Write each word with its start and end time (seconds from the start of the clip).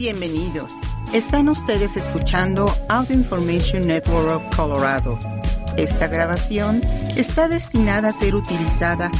Bienvenidos. 0.00 0.72
Están 1.12 1.50
ustedes 1.50 1.94
escuchando 1.94 2.72
Audio 2.88 3.14
Information 3.14 3.86
Network 3.86 4.30
of 4.30 4.56
Colorado. 4.56 5.18
Esta 5.76 6.08
grabación 6.08 6.80
está 7.18 7.48
destinada 7.48 8.08
a 8.08 8.12
ser 8.14 8.34
utilizada 8.34 9.10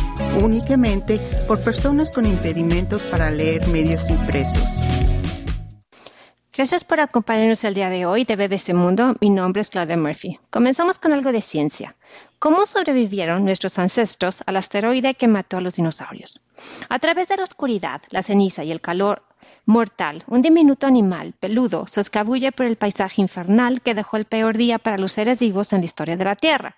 únicamente 0.42 1.18
por 1.46 1.62
personas 1.62 2.10
con 2.10 2.24
impedimentos 2.24 3.04
para 3.04 3.30
leer 3.30 3.68
medios 3.68 4.08
impresos. 4.08 4.64
Gracias 6.54 6.84
por 6.84 7.00
acompañarnos 7.00 7.62
el 7.64 7.74
día 7.74 7.90
de 7.90 8.06
hoy 8.06 8.24
de 8.24 8.36
BBC 8.36 8.72
Mundo. 8.72 9.16
Mi 9.20 9.28
nombre 9.28 9.60
es 9.60 9.68
Claudia 9.68 9.98
Murphy. 9.98 10.38
Comenzamos 10.48 10.98
con 10.98 11.12
algo 11.12 11.30
de 11.30 11.42
ciencia. 11.42 11.94
¿Cómo 12.38 12.64
sobrevivieron 12.64 13.44
nuestros 13.44 13.78
ancestros 13.78 14.42
al 14.46 14.56
asteroide 14.56 15.12
que 15.12 15.28
mató 15.28 15.58
a 15.58 15.60
los 15.60 15.76
dinosaurios? 15.76 16.40
A 16.88 16.98
través 16.98 17.28
de 17.28 17.36
la 17.36 17.44
oscuridad, 17.44 18.00
la 18.08 18.22
ceniza 18.22 18.64
y 18.64 18.72
el 18.72 18.80
calor 18.80 19.24
mortal, 19.70 20.24
un 20.26 20.42
diminuto 20.42 20.86
animal 20.86 21.32
peludo 21.38 21.86
se 21.86 22.00
escabulle 22.00 22.52
por 22.52 22.66
el 22.66 22.76
paisaje 22.76 23.22
infernal 23.22 23.80
que 23.80 23.94
dejó 23.94 24.16
el 24.16 24.26
peor 24.26 24.56
día 24.56 24.78
para 24.78 24.98
los 24.98 25.12
seres 25.12 25.38
vivos 25.38 25.72
en 25.72 25.80
la 25.80 25.84
historia 25.86 26.16
de 26.16 26.24
la 26.24 26.34
Tierra. 26.34 26.76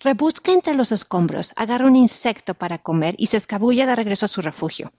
Rebusca 0.00 0.52
entre 0.52 0.74
los 0.74 0.90
escombros, 0.90 1.54
agarra 1.56 1.86
un 1.86 1.96
insecto 1.96 2.54
para 2.54 2.78
comer 2.78 3.14
y 3.16 3.26
se 3.26 3.36
escabulle 3.36 3.86
de 3.86 3.94
regreso 3.94 4.26
a 4.26 4.28
su 4.28 4.42
refugio. 4.42 4.92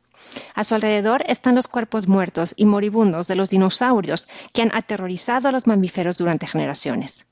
A 0.56 0.64
su 0.64 0.76
alrededor 0.76 1.23
están 1.28 1.56
los 1.56 1.68
cuerpos 1.68 2.08
muertos 2.08 2.54
y 2.56 2.66
moribundos 2.66 3.28
de 3.28 3.36
los 3.36 3.50
dinosaurios 3.50 4.28
que 4.54 4.62
han 4.62 4.73
aterrorizado 4.73 5.50
a 5.50 5.52
los 5.52 5.67
mamíferos 5.67 6.17
durante 6.17 6.48
generaciones. 6.48 7.28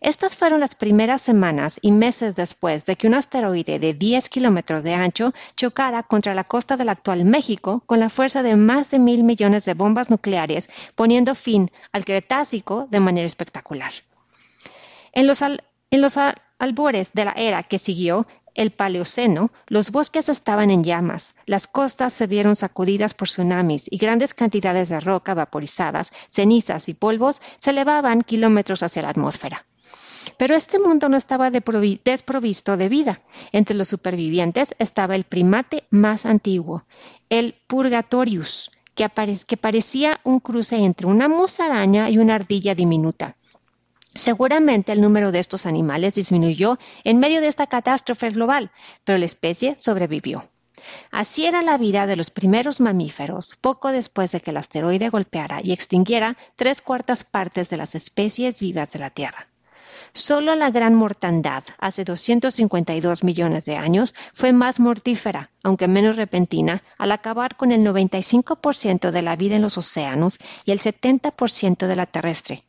Estas 0.00 0.34
fueron 0.34 0.60
las 0.60 0.76
primeras 0.76 1.20
semanas 1.20 1.78
y 1.82 1.92
meses 1.92 2.34
después 2.34 2.86
de 2.86 2.96
que 2.96 3.06
un 3.06 3.12
asteroide 3.12 3.78
de 3.78 3.92
10 3.92 4.30
kilómetros 4.30 4.82
de 4.82 4.94
ancho 4.94 5.34
chocara 5.56 6.04
contra 6.04 6.32
la 6.32 6.44
costa 6.44 6.78
del 6.78 6.88
actual 6.88 7.26
México 7.26 7.82
con 7.84 8.00
la 8.00 8.08
fuerza 8.08 8.42
de 8.42 8.56
más 8.56 8.90
de 8.90 8.98
mil 8.98 9.24
millones 9.24 9.66
de 9.66 9.74
bombas 9.74 10.08
nucleares, 10.08 10.70
poniendo 10.94 11.34
fin 11.34 11.70
al 11.92 12.06
Cretácico 12.06 12.88
de 12.90 12.98
manera 12.98 13.26
espectacular. 13.26 13.92
En 15.12 15.26
los, 15.26 15.42
en 15.42 16.00
los 16.00 16.16
albores 16.58 17.12
de 17.12 17.24
la 17.26 17.32
era 17.32 17.62
que 17.62 17.76
siguió, 17.76 18.26
el 18.54 18.70
Paleoceno, 18.70 19.52
los 19.66 19.90
bosques 19.90 20.30
estaban 20.30 20.70
en 20.70 20.82
llamas, 20.82 21.34
las 21.44 21.68
costas 21.68 22.14
se 22.14 22.26
vieron 22.26 22.56
sacudidas 22.56 23.12
por 23.12 23.28
tsunamis 23.28 23.86
y 23.90 23.98
grandes 23.98 24.32
cantidades 24.32 24.88
de 24.88 24.98
roca 24.98 25.34
vaporizadas, 25.34 26.10
cenizas 26.28 26.88
y 26.88 26.94
polvos 26.94 27.42
se 27.56 27.70
elevaban 27.70 28.22
kilómetros 28.22 28.82
hacia 28.82 29.02
la 29.02 29.10
atmósfera. 29.10 29.66
Pero 30.36 30.54
este 30.54 30.78
mundo 30.78 31.08
no 31.08 31.16
estaba 31.16 31.50
desprovisto 31.50 32.76
de 32.76 32.88
vida. 32.88 33.20
Entre 33.52 33.76
los 33.76 33.88
supervivientes 33.88 34.74
estaba 34.78 35.14
el 35.14 35.24
primate 35.24 35.84
más 35.90 36.26
antiguo, 36.26 36.84
el 37.28 37.54
Purgatorius, 37.66 38.70
que, 38.94 39.08
que 39.46 39.56
parecía 39.56 40.20
un 40.24 40.40
cruce 40.40 40.76
entre 40.76 41.06
una 41.06 41.28
musaraña 41.28 42.10
y 42.10 42.18
una 42.18 42.34
ardilla 42.34 42.74
diminuta. 42.74 43.36
Seguramente 44.14 44.90
el 44.92 45.00
número 45.00 45.30
de 45.30 45.38
estos 45.38 45.66
animales 45.66 46.14
disminuyó 46.14 46.78
en 47.04 47.18
medio 47.18 47.40
de 47.40 47.46
esta 47.46 47.68
catástrofe 47.68 48.30
global, 48.30 48.72
pero 49.04 49.18
la 49.18 49.26
especie 49.26 49.76
sobrevivió. 49.78 50.48
Así 51.12 51.46
era 51.46 51.62
la 51.62 51.78
vida 51.78 52.06
de 52.06 52.16
los 52.16 52.30
primeros 52.30 52.80
mamíferos 52.80 53.56
poco 53.60 53.92
después 53.92 54.32
de 54.32 54.40
que 54.40 54.50
el 54.50 54.56
asteroide 54.56 55.10
golpeara 55.10 55.60
y 55.62 55.72
extinguiera 55.72 56.36
tres 56.56 56.82
cuartas 56.82 57.24
partes 57.24 57.68
de 57.68 57.76
las 57.76 57.94
especies 57.94 58.60
vivas 58.60 58.92
de 58.92 58.98
la 58.98 59.10
Tierra. 59.10 59.46
Solo 60.12 60.54
la 60.54 60.70
gran 60.70 60.94
mortandad, 60.94 61.62
hace 61.78 62.04
252 62.04 63.22
millones 63.22 63.64
de 63.64 63.76
años, 63.76 64.14
fue 64.34 64.52
más 64.52 64.80
mortífera, 64.80 65.50
aunque 65.62 65.88
menos 65.88 66.16
repentina, 66.16 66.82
al 66.98 67.12
acabar 67.12 67.56
con 67.56 67.70
el 67.70 67.84
95% 67.84 69.10
de 69.10 69.22
la 69.22 69.36
vida 69.36 69.56
en 69.56 69.62
los 69.62 69.78
océanos 69.78 70.38
y 70.64 70.72
el 70.72 70.80
70% 70.80 71.86
de 71.86 71.96
la 71.96 72.06
terrestre, 72.06 72.64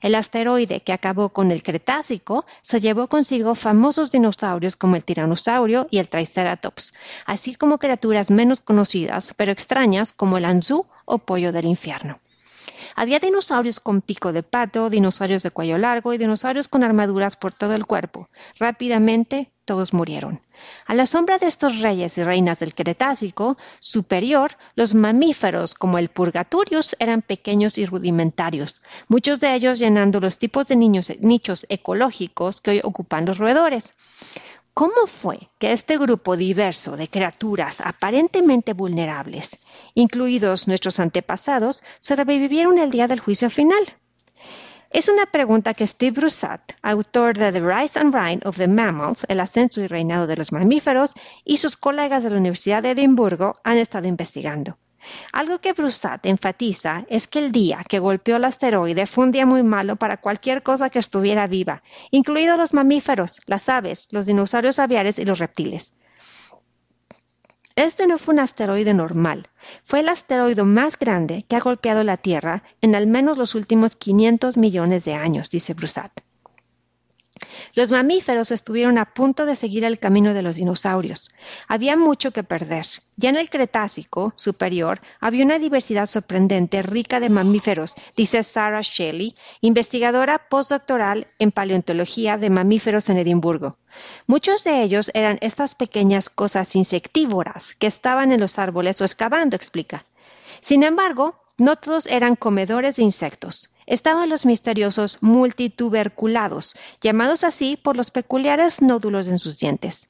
el 0.00 0.14
asteroide 0.14 0.80
que 0.80 0.92
acabó 0.92 1.30
con 1.30 1.50
el 1.50 1.62
Cretácico 1.62 2.44
se 2.60 2.80
llevó 2.80 3.08
consigo 3.08 3.54
famosos 3.54 4.12
dinosaurios 4.12 4.76
como 4.76 4.96
el 4.96 5.04
tiranosaurio 5.04 5.88
y 5.90 5.98
el 5.98 6.08
Triceratops, 6.08 6.94
así 7.26 7.54
como 7.54 7.78
criaturas 7.78 8.30
menos 8.30 8.60
conocidas 8.60 9.34
pero 9.36 9.52
extrañas 9.52 10.12
como 10.12 10.38
el 10.38 10.44
anzú 10.44 10.86
o 11.04 11.18
pollo 11.18 11.52
del 11.52 11.66
infierno. 11.66 12.20
Había 12.94 13.18
dinosaurios 13.18 13.80
con 13.80 14.00
pico 14.00 14.32
de 14.32 14.42
pato, 14.42 14.90
dinosaurios 14.90 15.42
de 15.42 15.50
cuello 15.50 15.78
largo 15.78 16.12
y 16.12 16.18
dinosaurios 16.18 16.68
con 16.68 16.84
armaduras 16.84 17.36
por 17.36 17.52
todo 17.52 17.74
el 17.74 17.86
cuerpo. 17.86 18.28
Rápidamente 18.58 19.50
todos 19.64 19.92
murieron. 19.94 20.40
A 20.86 20.94
la 20.94 21.06
sombra 21.06 21.38
de 21.38 21.46
estos 21.46 21.80
reyes 21.80 22.18
y 22.18 22.22
reinas 22.22 22.58
del 22.58 22.74
Cretácico 22.74 23.56
superior, 23.80 24.52
los 24.76 24.94
mamíferos 24.94 25.74
como 25.74 25.98
el 25.98 26.08
Purgaturius 26.08 26.94
eran 26.98 27.22
pequeños 27.22 27.78
y 27.78 27.86
rudimentarios, 27.86 28.82
muchos 29.08 29.40
de 29.40 29.54
ellos 29.54 29.78
llenando 29.78 30.20
los 30.20 30.38
tipos 30.38 30.68
de 30.68 30.76
nichos 30.76 31.66
ecológicos 31.68 32.60
que 32.60 32.72
hoy 32.72 32.80
ocupan 32.84 33.24
los 33.24 33.38
roedores. 33.38 33.94
¿Cómo 34.74 35.06
fue 35.06 35.50
que 35.60 35.70
este 35.70 35.96
grupo 35.96 36.36
diverso 36.36 36.96
de 36.96 37.06
criaturas 37.06 37.80
aparentemente 37.80 38.72
vulnerables, 38.72 39.60
incluidos 39.94 40.66
nuestros 40.66 40.98
antepasados, 40.98 41.84
se 42.00 42.16
revivieron 42.16 42.78
el 42.78 42.90
día 42.90 43.06
del 43.06 43.20
juicio 43.20 43.50
final? 43.50 43.84
Es 44.90 45.08
una 45.08 45.26
pregunta 45.26 45.74
que 45.74 45.86
Steve 45.86 46.18
Broussard, 46.18 46.62
autor 46.82 47.38
de 47.38 47.52
The 47.52 47.60
Rise 47.60 48.00
and 48.00 48.12
Reign 48.12 48.40
of 48.44 48.56
the 48.56 48.66
Mammals, 48.66 49.24
El 49.28 49.38
ascenso 49.38 49.80
y 49.80 49.86
reinado 49.86 50.26
de 50.26 50.36
los 50.36 50.50
mamíferos, 50.50 51.12
y 51.44 51.58
sus 51.58 51.76
colegas 51.76 52.24
de 52.24 52.30
la 52.30 52.38
Universidad 52.38 52.82
de 52.82 52.90
Edimburgo 52.90 53.54
han 53.62 53.76
estado 53.76 54.08
investigando. 54.08 54.76
Algo 55.32 55.60
que 55.60 55.72
Broussard 55.72 56.20
enfatiza 56.24 57.04
es 57.08 57.28
que 57.28 57.38
el 57.38 57.52
día 57.52 57.84
que 57.88 57.98
golpeó 57.98 58.36
el 58.36 58.44
asteroide 58.44 59.06
fue 59.06 59.24
un 59.24 59.32
día 59.32 59.46
muy 59.46 59.62
malo 59.62 59.96
para 59.96 60.16
cualquier 60.16 60.62
cosa 60.62 60.90
que 60.90 60.98
estuviera 60.98 61.46
viva, 61.46 61.82
incluidos 62.10 62.58
los 62.58 62.74
mamíferos, 62.74 63.40
las 63.46 63.68
aves, 63.68 64.08
los 64.10 64.26
dinosaurios 64.26 64.78
aviares 64.78 65.18
y 65.18 65.24
los 65.24 65.38
reptiles. 65.38 65.92
Este 67.76 68.06
no 68.06 68.18
fue 68.18 68.34
un 68.34 68.40
asteroide 68.40 68.94
normal, 68.94 69.48
fue 69.82 70.00
el 70.00 70.08
asteroide 70.08 70.62
más 70.62 70.96
grande 70.96 71.44
que 71.48 71.56
ha 71.56 71.60
golpeado 71.60 72.04
la 72.04 72.16
Tierra 72.16 72.62
en 72.80 72.94
al 72.94 73.08
menos 73.08 73.36
los 73.36 73.56
últimos 73.56 73.96
500 73.96 74.56
millones 74.56 75.04
de 75.04 75.14
años, 75.14 75.50
dice 75.50 75.74
Broussard. 75.74 76.12
Los 77.74 77.90
mamíferos 77.90 78.52
estuvieron 78.52 78.98
a 78.98 79.12
punto 79.12 79.46
de 79.46 79.56
seguir 79.56 79.84
el 79.84 79.98
camino 79.98 80.34
de 80.34 80.42
los 80.42 80.56
dinosaurios. 80.56 81.30
Había 81.66 81.96
mucho 81.96 82.30
que 82.30 82.44
perder. 82.44 82.86
Ya 83.16 83.30
en 83.30 83.36
el 83.36 83.50
Cretácico 83.50 84.32
superior 84.36 85.00
había 85.20 85.44
una 85.44 85.58
diversidad 85.58 86.06
sorprendente, 86.06 86.82
rica 86.82 87.20
de 87.20 87.30
mamíferos, 87.30 87.94
dice 88.16 88.42
Sarah 88.42 88.80
Shelley, 88.82 89.34
investigadora 89.60 90.48
postdoctoral 90.48 91.26
en 91.38 91.50
paleontología 91.50 92.38
de 92.38 92.50
mamíferos 92.50 93.08
en 93.08 93.18
Edimburgo. 93.18 93.76
Muchos 94.26 94.64
de 94.64 94.82
ellos 94.82 95.10
eran 95.14 95.38
estas 95.40 95.74
pequeñas 95.74 96.30
cosas 96.30 96.74
insectívoras 96.76 97.74
que 97.74 97.86
estaban 97.86 98.32
en 98.32 98.40
los 98.40 98.58
árboles 98.58 99.00
o 99.00 99.04
excavando, 99.04 99.56
explica. 99.56 100.06
Sin 100.60 100.82
embargo, 100.82 101.43
no 101.58 101.76
todos 101.76 102.06
eran 102.06 102.36
comedores 102.36 102.96
de 102.96 103.04
insectos 103.04 103.70
estaban 103.86 104.28
los 104.28 104.46
misteriosos 104.46 105.18
multituberculados, 105.20 106.74
llamados 107.00 107.44
así 107.44 107.76
por 107.76 107.96
los 107.96 108.10
peculiares 108.10 108.82
nódulos 108.82 109.28
en 109.28 109.38
sus 109.38 109.58
dientes. 109.58 110.08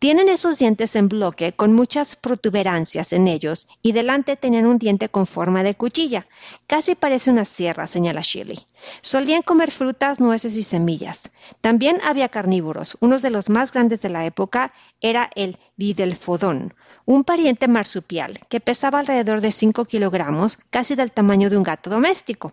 Tienen 0.00 0.28
esos 0.28 0.58
dientes 0.58 0.96
en 0.96 1.08
bloque 1.08 1.52
con 1.52 1.72
muchas 1.72 2.16
protuberancias 2.16 3.12
en 3.12 3.28
ellos 3.28 3.68
y 3.80 3.92
delante 3.92 4.36
tenían 4.36 4.66
un 4.66 4.78
diente 4.78 5.08
con 5.08 5.26
forma 5.26 5.62
de 5.62 5.74
cuchilla. 5.74 6.26
Casi 6.66 6.96
parece 6.96 7.30
una 7.30 7.44
sierra, 7.44 7.86
señala 7.86 8.22
Shirley. 8.22 8.58
Solían 9.02 9.42
comer 9.42 9.70
frutas, 9.70 10.18
nueces 10.18 10.56
y 10.56 10.64
semillas. 10.64 11.30
También 11.60 12.00
había 12.02 12.28
carnívoros. 12.28 12.96
Uno 12.98 13.18
de 13.18 13.30
los 13.30 13.48
más 13.48 13.72
grandes 13.72 14.02
de 14.02 14.08
la 14.08 14.26
época 14.26 14.72
era 15.00 15.30
el 15.36 15.58
didelfodón, 15.76 16.74
un 17.04 17.24
pariente 17.24 17.68
marsupial 17.68 18.40
que 18.48 18.60
pesaba 18.60 19.00
alrededor 19.00 19.40
de 19.40 19.52
5 19.52 19.84
kilogramos, 19.84 20.58
casi 20.70 20.94
del 20.94 21.12
tamaño 21.12 21.50
de 21.50 21.56
un 21.56 21.62
gato 21.62 21.90
doméstico. 21.90 22.52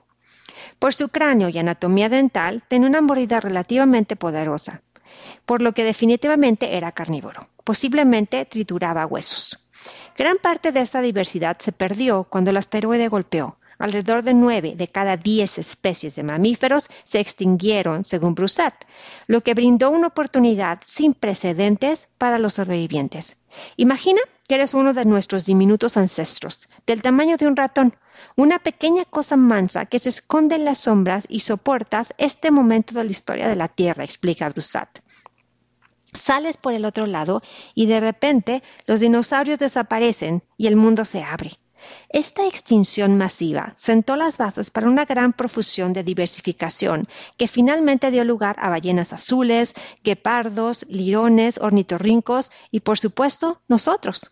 Por 0.79 0.93
su 0.93 1.09
cráneo 1.09 1.49
y 1.49 1.57
anatomía 1.57 2.09
dental, 2.09 2.63
tenía 2.67 2.89
una 2.89 3.01
mordida 3.01 3.39
relativamente 3.39 4.15
poderosa, 4.15 4.81
por 5.45 5.61
lo 5.61 5.73
que 5.73 5.83
definitivamente 5.83 6.75
era 6.75 6.91
carnívoro. 6.91 7.47
Posiblemente 7.63 8.45
trituraba 8.45 9.05
huesos. 9.05 9.59
Gran 10.17 10.37
parte 10.37 10.71
de 10.71 10.81
esta 10.81 11.01
diversidad 11.01 11.57
se 11.59 11.71
perdió 11.71 12.25
cuando 12.25 12.51
el 12.51 12.57
asteroide 12.57 13.07
golpeó. 13.07 13.57
Alrededor 13.77 14.23
de 14.23 14.33
nueve 14.33 14.73
de 14.75 14.89
cada 14.89 15.15
diez 15.15 15.57
especies 15.57 16.15
de 16.17 16.23
mamíferos 16.23 16.89
se 17.05 17.21
extinguieron, 17.21 18.03
según 18.03 18.35
Broussard, 18.35 18.73
lo 19.27 19.39
que 19.39 19.53
brindó 19.53 19.89
una 19.89 20.07
oportunidad 20.07 20.81
sin 20.85 21.13
precedentes 21.13 22.09
para 22.17 22.39
los 22.39 22.55
sobrevivientes. 22.55 23.37
Imagina 23.77 24.19
que 24.49 24.55
eres 24.55 24.73
uno 24.73 24.93
de 24.93 25.05
nuestros 25.05 25.45
diminutos 25.45 25.95
ancestros, 25.95 26.67
del 26.87 27.03
tamaño 27.03 27.37
de 27.37 27.45
un 27.45 27.55
ratón, 27.55 27.95
una 28.35 28.57
pequeña 28.57 29.05
cosa 29.05 29.37
mansa 29.37 29.85
que 29.85 29.99
se 29.99 30.09
esconde 30.09 30.55
en 30.55 30.65
las 30.65 30.79
sombras 30.79 31.27
y 31.29 31.41
soportas 31.41 32.15
este 32.17 32.49
momento 32.49 32.95
de 32.95 33.03
la 33.03 33.11
historia 33.11 33.47
de 33.47 33.55
la 33.55 33.67
Tierra, 33.67 34.03
explica 34.03 34.49
Broussard. 34.49 34.89
Sales 36.15 36.57
por 36.57 36.73
el 36.73 36.85
otro 36.85 37.05
lado 37.05 37.43
y 37.75 37.85
de 37.85 37.99
repente 37.99 38.63
los 38.87 38.99
dinosaurios 38.99 39.59
desaparecen 39.59 40.41
y 40.57 40.65
el 40.65 40.75
mundo 40.75 41.05
se 41.05 41.23
abre. 41.23 41.51
Esta 42.09 42.47
extinción 42.47 43.19
masiva 43.19 43.73
sentó 43.75 44.15
las 44.15 44.39
bases 44.39 44.71
para 44.71 44.87
una 44.87 45.05
gran 45.05 45.31
profusión 45.31 45.93
de 45.93 46.03
diversificación 46.03 47.07
que 47.37 47.47
finalmente 47.47 48.09
dio 48.09 48.23
lugar 48.23 48.55
a 48.59 48.69
ballenas 48.69 49.13
azules, 49.13 49.75
guepardos, 50.03 50.87
lirones, 50.89 51.59
ornitorrincos 51.59 52.51
y, 52.71 52.79
por 52.79 52.97
supuesto, 52.97 53.61
nosotros. 53.67 54.31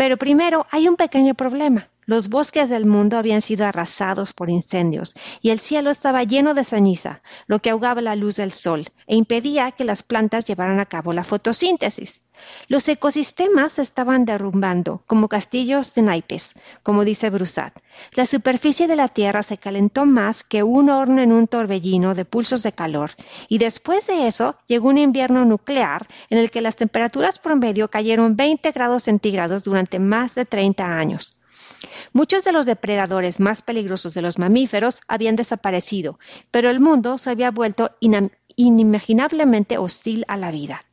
Pero 0.00 0.16
primero 0.16 0.66
hay 0.70 0.88
un 0.88 0.96
pequeño 0.96 1.34
problema. 1.34 1.90
Los 2.06 2.30
bosques 2.30 2.70
del 2.70 2.86
mundo 2.86 3.18
habían 3.18 3.42
sido 3.42 3.66
arrasados 3.66 4.32
por 4.32 4.48
incendios 4.48 5.14
y 5.42 5.50
el 5.50 5.60
cielo 5.60 5.90
estaba 5.90 6.24
lleno 6.24 6.54
de 6.54 6.64
ceniza, 6.64 7.20
lo 7.46 7.58
que 7.58 7.68
ahogaba 7.68 8.00
la 8.00 8.16
luz 8.16 8.36
del 8.36 8.50
sol 8.50 8.86
e 9.06 9.14
impedía 9.14 9.72
que 9.72 9.84
las 9.84 10.02
plantas 10.02 10.46
llevaran 10.46 10.80
a 10.80 10.86
cabo 10.86 11.12
la 11.12 11.22
fotosíntesis. 11.22 12.22
Los 12.68 12.88
ecosistemas 12.88 13.74
se 13.74 13.82
estaban 13.82 14.24
derrumbando 14.24 15.02
como 15.06 15.28
castillos 15.28 15.94
de 15.94 16.02
naipes, 16.02 16.54
como 16.82 17.04
dice 17.04 17.30
Brusat. 17.30 17.74
La 18.14 18.24
superficie 18.24 18.86
de 18.86 18.96
la 18.96 19.08
Tierra 19.08 19.42
se 19.42 19.58
calentó 19.58 20.06
más 20.06 20.44
que 20.44 20.62
un 20.62 20.90
horno 20.90 21.20
en 21.20 21.32
un 21.32 21.48
torbellino 21.48 22.14
de 22.14 22.24
pulsos 22.24 22.62
de 22.62 22.72
calor, 22.72 23.10
y 23.48 23.58
después 23.58 24.06
de 24.06 24.26
eso 24.26 24.56
llegó 24.66 24.88
un 24.88 24.98
invierno 24.98 25.44
nuclear 25.44 26.06
en 26.28 26.38
el 26.38 26.50
que 26.50 26.60
las 26.60 26.76
temperaturas 26.76 27.38
promedio 27.38 27.88
cayeron 27.88 28.36
20 28.36 28.70
grados 28.72 29.04
centígrados 29.04 29.64
durante 29.64 29.98
más 29.98 30.34
de 30.34 30.44
30 30.44 30.84
años. 30.84 31.36
Muchos 32.12 32.44
de 32.44 32.52
los 32.52 32.66
depredadores 32.66 33.40
más 33.40 33.62
peligrosos 33.62 34.14
de 34.14 34.22
los 34.22 34.38
mamíferos 34.38 35.02
habían 35.08 35.36
desaparecido, 35.36 36.18
pero 36.50 36.68
el 36.68 36.80
mundo 36.80 37.18
se 37.18 37.30
había 37.30 37.50
vuelto 37.50 37.92
inimaginablemente 38.56 39.78
hostil 39.78 40.24
a 40.28 40.36
la 40.36 40.50
vida. 40.50 40.84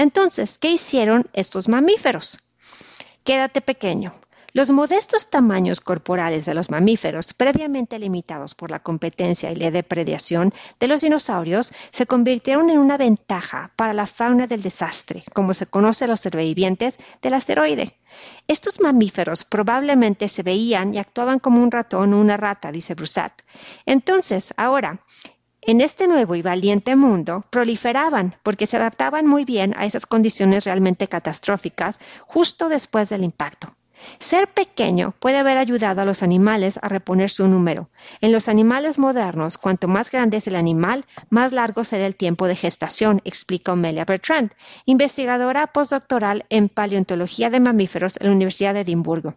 Entonces, 0.00 0.56
¿qué 0.56 0.70
hicieron 0.70 1.26
estos 1.34 1.68
mamíferos? 1.68 2.38
Quédate 3.22 3.60
pequeño. 3.60 4.14
Los 4.54 4.70
modestos 4.70 5.28
tamaños 5.28 5.82
corporales 5.82 6.46
de 6.46 6.54
los 6.54 6.70
mamíferos, 6.70 7.34
previamente 7.34 7.98
limitados 7.98 8.54
por 8.54 8.70
la 8.70 8.78
competencia 8.82 9.52
y 9.52 9.56
la 9.56 9.70
depredación 9.70 10.54
de 10.80 10.88
los 10.88 11.02
dinosaurios, 11.02 11.74
se 11.90 12.06
convirtieron 12.06 12.70
en 12.70 12.78
una 12.78 12.96
ventaja 12.96 13.72
para 13.76 13.92
la 13.92 14.06
fauna 14.06 14.46
del 14.46 14.62
desastre, 14.62 15.22
como 15.34 15.52
se 15.52 15.66
conoce 15.66 16.06
a 16.06 16.08
los 16.08 16.20
sobrevivientes 16.20 16.98
del 17.20 17.34
asteroide. 17.34 17.94
Estos 18.48 18.80
mamíferos 18.80 19.44
probablemente 19.44 20.28
se 20.28 20.42
veían 20.42 20.94
y 20.94 20.98
actuaban 20.98 21.40
como 21.40 21.62
un 21.62 21.70
ratón 21.70 22.14
o 22.14 22.20
una 22.20 22.38
rata, 22.38 22.72
dice 22.72 22.94
Brusat. 22.94 23.42
Entonces, 23.84 24.54
ahora, 24.56 25.04
en 25.70 25.80
este 25.80 26.08
nuevo 26.08 26.34
y 26.34 26.42
valiente 26.42 26.96
mundo 26.96 27.44
proliferaban 27.48 28.34
porque 28.42 28.66
se 28.66 28.76
adaptaban 28.76 29.28
muy 29.28 29.44
bien 29.44 29.72
a 29.76 29.84
esas 29.84 30.04
condiciones 30.04 30.64
realmente 30.64 31.06
catastróficas 31.06 32.00
justo 32.26 32.68
después 32.68 33.08
del 33.08 33.22
impacto. 33.22 33.76
Ser 34.18 34.48
pequeño 34.48 35.14
puede 35.20 35.38
haber 35.38 35.58
ayudado 35.58 36.00
a 36.00 36.04
los 36.04 36.24
animales 36.24 36.80
a 36.82 36.88
reponer 36.88 37.30
su 37.30 37.46
número. 37.46 37.88
En 38.20 38.32
los 38.32 38.48
animales 38.48 38.98
modernos, 38.98 39.58
cuanto 39.58 39.86
más 39.86 40.10
grande 40.10 40.38
es 40.38 40.48
el 40.48 40.56
animal, 40.56 41.04
más 41.28 41.52
largo 41.52 41.84
será 41.84 42.04
el 42.04 42.16
tiempo 42.16 42.48
de 42.48 42.56
gestación, 42.56 43.20
explica 43.24 43.72
Omelia 43.72 44.04
Bertrand, 44.04 44.50
investigadora 44.86 45.68
postdoctoral 45.68 46.46
en 46.48 46.68
paleontología 46.68 47.48
de 47.48 47.60
mamíferos 47.60 48.16
en 48.18 48.26
la 48.26 48.32
Universidad 48.32 48.74
de 48.74 48.80
Edimburgo. 48.80 49.36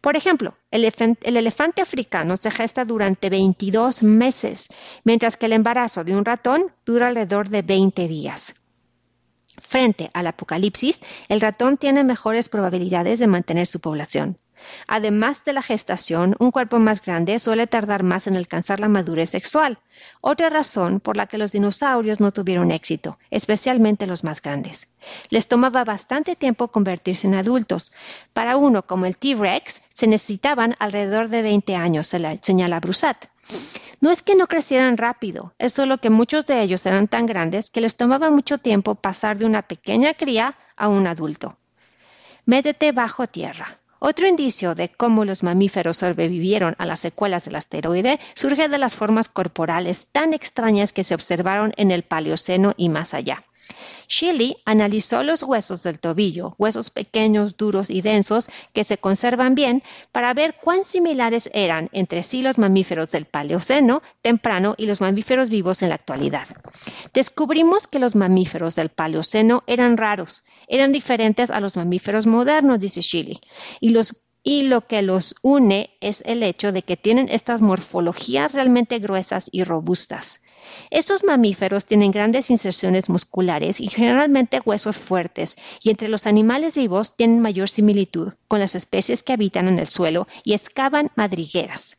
Por 0.00 0.16
ejemplo, 0.16 0.56
el, 0.70 0.84
elefante 1.22 1.82
africano 1.82 2.36
se 2.36 2.50
gesta 2.50 2.84
durante 2.84 3.30
22 3.30 4.02
meses, 4.02 4.68
mientras 5.04 5.36
que 5.36 5.46
el 5.46 5.52
embarazo 5.52 6.04
de 6.04 6.16
un 6.16 6.24
ratón 6.24 6.72
dura 6.84 7.08
alrededor 7.08 7.48
de 7.48 7.62
20 7.62 8.08
días. 8.08 8.54
Frente 9.60 10.10
al 10.14 10.26
apocalipsis, 10.26 11.00
el 11.28 11.40
ratón 11.40 11.76
tiene 11.76 12.04
mejores 12.04 12.48
probabilidades 12.48 13.18
de 13.18 13.26
mantener 13.26 13.66
su 13.66 13.80
población. 13.80 14.38
Además 14.86 15.44
de 15.44 15.52
la 15.52 15.62
gestación, 15.62 16.36
un 16.38 16.50
cuerpo 16.50 16.78
más 16.78 17.02
grande 17.02 17.38
suele 17.38 17.66
tardar 17.66 18.02
más 18.02 18.26
en 18.26 18.36
alcanzar 18.36 18.80
la 18.80 18.88
madurez 18.88 19.30
sexual, 19.30 19.78
otra 20.20 20.50
razón 20.50 21.00
por 21.00 21.16
la 21.16 21.26
que 21.26 21.38
los 21.38 21.52
dinosaurios 21.52 22.20
no 22.20 22.32
tuvieron 22.32 22.70
éxito, 22.70 23.18
especialmente 23.30 24.06
los 24.06 24.24
más 24.24 24.40
grandes. 24.40 24.88
Les 25.30 25.48
tomaba 25.48 25.84
bastante 25.84 26.36
tiempo 26.36 26.68
convertirse 26.68 27.26
en 27.26 27.34
adultos. 27.34 27.92
Para 28.32 28.56
uno 28.56 28.86
como 28.86 29.06
el 29.06 29.16
T-Rex 29.16 29.82
se 29.92 30.06
necesitaban 30.06 30.74
alrededor 30.78 31.28
de 31.28 31.42
20 31.42 31.76
años, 31.76 32.12
señala 32.40 32.80
Brusat. 32.80 33.26
No 34.00 34.10
es 34.10 34.22
que 34.22 34.34
no 34.34 34.46
crecieran 34.46 34.96
rápido, 34.96 35.54
es 35.58 35.72
solo 35.72 35.98
que 35.98 36.10
muchos 36.10 36.46
de 36.46 36.60
ellos 36.62 36.84
eran 36.86 37.08
tan 37.08 37.26
grandes 37.26 37.70
que 37.70 37.80
les 37.80 37.96
tomaba 37.96 38.30
mucho 38.30 38.58
tiempo 38.58 38.94
pasar 38.94 39.38
de 39.38 39.46
una 39.46 39.62
pequeña 39.62 40.14
cría 40.14 40.56
a 40.76 40.88
un 40.88 41.06
adulto. 41.06 41.56
Métete 42.46 42.92
bajo 42.92 43.26
tierra. 43.26 43.78
Otro 44.06 44.28
indicio 44.28 44.74
de 44.74 44.90
cómo 44.90 45.24
los 45.24 45.42
mamíferos 45.42 45.96
sobrevivieron 45.96 46.74
a 46.76 46.84
las 46.84 47.00
secuelas 47.00 47.46
del 47.46 47.56
asteroide 47.56 48.20
surge 48.34 48.68
de 48.68 48.76
las 48.76 48.94
formas 48.94 49.30
corporales 49.30 50.08
tan 50.12 50.34
extrañas 50.34 50.92
que 50.92 51.02
se 51.02 51.14
observaron 51.14 51.72
en 51.78 51.90
el 51.90 52.02
Paleoceno 52.02 52.74
y 52.76 52.90
más 52.90 53.14
allá. 53.14 53.44
Shelley 54.08 54.56
analizó 54.64 55.22
los 55.22 55.42
huesos 55.42 55.82
del 55.82 55.98
tobillo, 55.98 56.54
huesos 56.58 56.90
pequeños, 56.90 57.56
duros 57.56 57.90
y 57.90 58.02
densos 58.02 58.48
que 58.72 58.84
se 58.84 58.98
conservan 58.98 59.54
bien, 59.54 59.82
para 60.12 60.34
ver 60.34 60.56
cuán 60.62 60.84
similares 60.84 61.50
eran 61.52 61.88
entre 61.92 62.22
sí 62.22 62.42
los 62.42 62.58
mamíferos 62.58 63.10
del 63.10 63.24
Paleoceno 63.24 64.02
temprano 64.22 64.74
y 64.76 64.86
los 64.86 65.00
mamíferos 65.00 65.48
vivos 65.48 65.82
en 65.82 65.88
la 65.88 65.94
actualidad. 65.94 66.46
Descubrimos 67.12 67.86
que 67.86 67.98
los 67.98 68.14
mamíferos 68.14 68.76
del 68.76 68.90
Paleoceno 68.90 69.64
eran 69.66 69.96
raros, 69.96 70.44
eran 70.68 70.92
diferentes 70.92 71.50
a 71.50 71.60
los 71.60 71.76
mamíferos 71.76 72.26
modernos, 72.26 72.80
dice 72.80 73.00
Shelley, 73.00 73.40
y 73.80 73.94
y 74.46 74.64
lo 74.64 74.86
que 74.86 75.00
los 75.00 75.34
une 75.42 75.96
es 76.00 76.22
el 76.26 76.42
hecho 76.42 76.70
de 76.70 76.82
que 76.82 76.98
tienen 76.98 77.30
estas 77.30 77.62
morfologías 77.62 78.52
realmente 78.52 78.98
gruesas 78.98 79.48
y 79.50 79.64
robustas. 79.64 80.40
Estos 80.90 81.24
mamíferos 81.24 81.84
tienen 81.84 82.10
grandes 82.10 82.50
inserciones 82.50 83.08
musculares 83.08 83.80
y 83.80 83.88
generalmente 83.88 84.60
huesos 84.64 84.98
fuertes, 84.98 85.56
y 85.82 85.90
entre 85.90 86.08
los 86.08 86.26
animales 86.26 86.76
vivos 86.76 87.16
tienen 87.16 87.40
mayor 87.40 87.68
similitud 87.68 88.32
con 88.48 88.60
las 88.60 88.74
especies 88.74 89.22
que 89.22 89.32
habitan 89.32 89.68
en 89.68 89.78
el 89.78 89.86
suelo 89.86 90.26
y 90.44 90.54
excavan 90.54 91.10
madrigueras. 91.16 91.96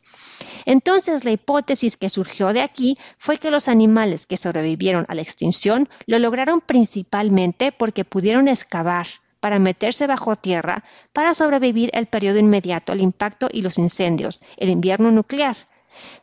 Entonces, 0.64 1.24
la 1.24 1.32
hipótesis 1.32 1.96
que 1.96 2.08
surgió 2.08 2.52
de 2.52 2.62
aquí 2.62 2.98
fue 3.18 3.38
que 3.38 3.50
los 3.50 3.68
animales 3.68 4.26
que 4.26 4.36
sobrevivieron 4.36 5.04
a 5.08 5.14
la 5.14 5.22
extinción 5.22 5.88
lo 6.06 6.18
lograron 6.18 6.60
principalmente 6.60 7.72
porque 7.72 8.04
pudieron 8.04 8.48
excavar 8.48 9.06
para 9.40 9.58
meterse 9.58 10.06
bajo 10.06 10.34
tierra 10.34 10.82
para 11.12 11.34
sobrevivir 11.34 11.90
el 11.92 12.06
periodo 12.06 12.38
inmediato 12.38 12.92
al 12.92 13.00
impacto 13.00 13.48
y 13.52 13.62
los 13.62 13.78
incendios, 13.78 14.40
el 14.56 14.70
invierno 14.70 15.12
nuclear. 15.12 15.56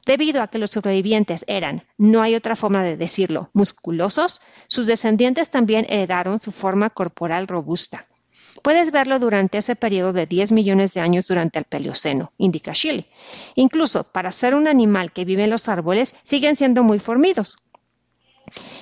Debido 0.05 0.41
a 0.41 0.47
que 0.47 0.59
los 0.59 0.71
sobrevivientes 0.71 1.45
eran, 1.48 1.83
no 1.98 2.21
hay 2.21 2.36
otra 2.36 2.55
forma 2.55 2.83
de 2.83 2.98
decirlo, 2.98 3.50
musculosos, 3.53 4.41
sus 4.67 4.88
descendientes 4.88 5.50
también 5.50 5.86
heredaron 5.89 6.39
su 6.39 6.51
forma 6.51 6.89
corporal 6.89 7.48
robusta. 7.48 8.05
Puedes 8.62 8.91
verlo 8.91 9.19
durante 9.19 9.57
ese 9.57 9.75
periodo 9.75 10.13
de 10.13 10.25
10 10.25 10.51
millones 10.51 10.93
de 10.93 11.01
años 11.01 11.27
durante 11.27 11.59
el 11.59 11.65
Paleoceno, 11.65 12.31
indica 12.38 12.71
Shelley. 12.74 13.07
Incluso 13.55 14.03
para 14.03 14.31
ser 14.31 14.55
un 14.55 14.67
animal 14.67 15.12
que 15.12 15.25
vive 15.25 15.43
en 15.43 15.50
los 15.50 15.67
árboles, 15.67 16.15
siguen 16.24 16.55
siendo 16.55 16.83
muy 16.83 17.00
formidos. 17.00 17.57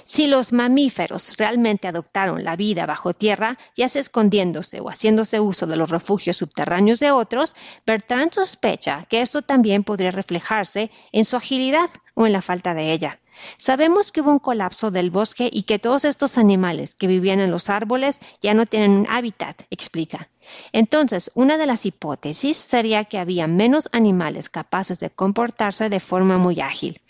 Si 0.06 0.28
los 0.28 0.54
mamíferos 0.54 1.36
realmente 1.38 1.88
adoptaron 1.88 2.44
la 2.44 2.56
vida 2.56 2.86
bajo 2.86 3.14
tierra, 3.14 3.58
ya 3.76 3.88
sea 3.88 4.02
escondiéndose 4.02 4.82
o 4.82 4.90
haciéndose 4.90 5.40
uso 5.40 5.68
de 5.68 5.78
los 5.78 5.90
refugios 5.90 6.38
subterráneos 6.38 7.00
de 7.00 7.12
otros, 7.12 7.56
Bertrand 7.86 8.34
sospecha 8.34 9.06
que 9.10 9.22
esto 9.22 9.42
también 9.42 9.84
podría 9.84 10.12
reflejarse 10.12 10.92
en 11.12 11.26
su 11.26 11.38
agilidad 11.38 11.90
o 12.14 12.26
en 12.26 12.34
la 12.34 12.42
falta 12.42 12.74
de 12.74 12.92
ella. 12.92 13.20
Sabemos 13.58 14.12
que 14.12 14.22
hubo 14.22 14.32
un 14.32 14.40
colapso 14.40 14.92
del 14.92 15.10
bosque 15.10 15.50
y 15.52 15.64
que 15.64 15.80
todos 15.80 16.06
estos 16.06 16.38
animales 16.38 16.94
que 16.96 17.08
vivían 17.08 17.40
en 17.40 17.52
los 17.52 17.70
árboles 17.70 18.20
ya 18.42 18.54
no 18.54 18.66
tienen 18.66 18.92
un 18.92 19.08
hábitat, 19.10 19.64
explica. 19.70 20.30
Entonces, 20.72 21.32
una 21.34 21.58
de 21.58 21.66
las 21.66 21.86
hipótesis 21.86 22.58
sería 22.58 23.06
que 23.06 23.18
había 23.18 23.48
menos 23.48 23.90
animales 23.92 24.50
capaces 24.50 25.00
de 25.00 25.10
comportarse 25.10 25.90
de 25.90 26.00
forma 26.00 26.38
muy 26.38 26.62
ágil. 26.62 27.02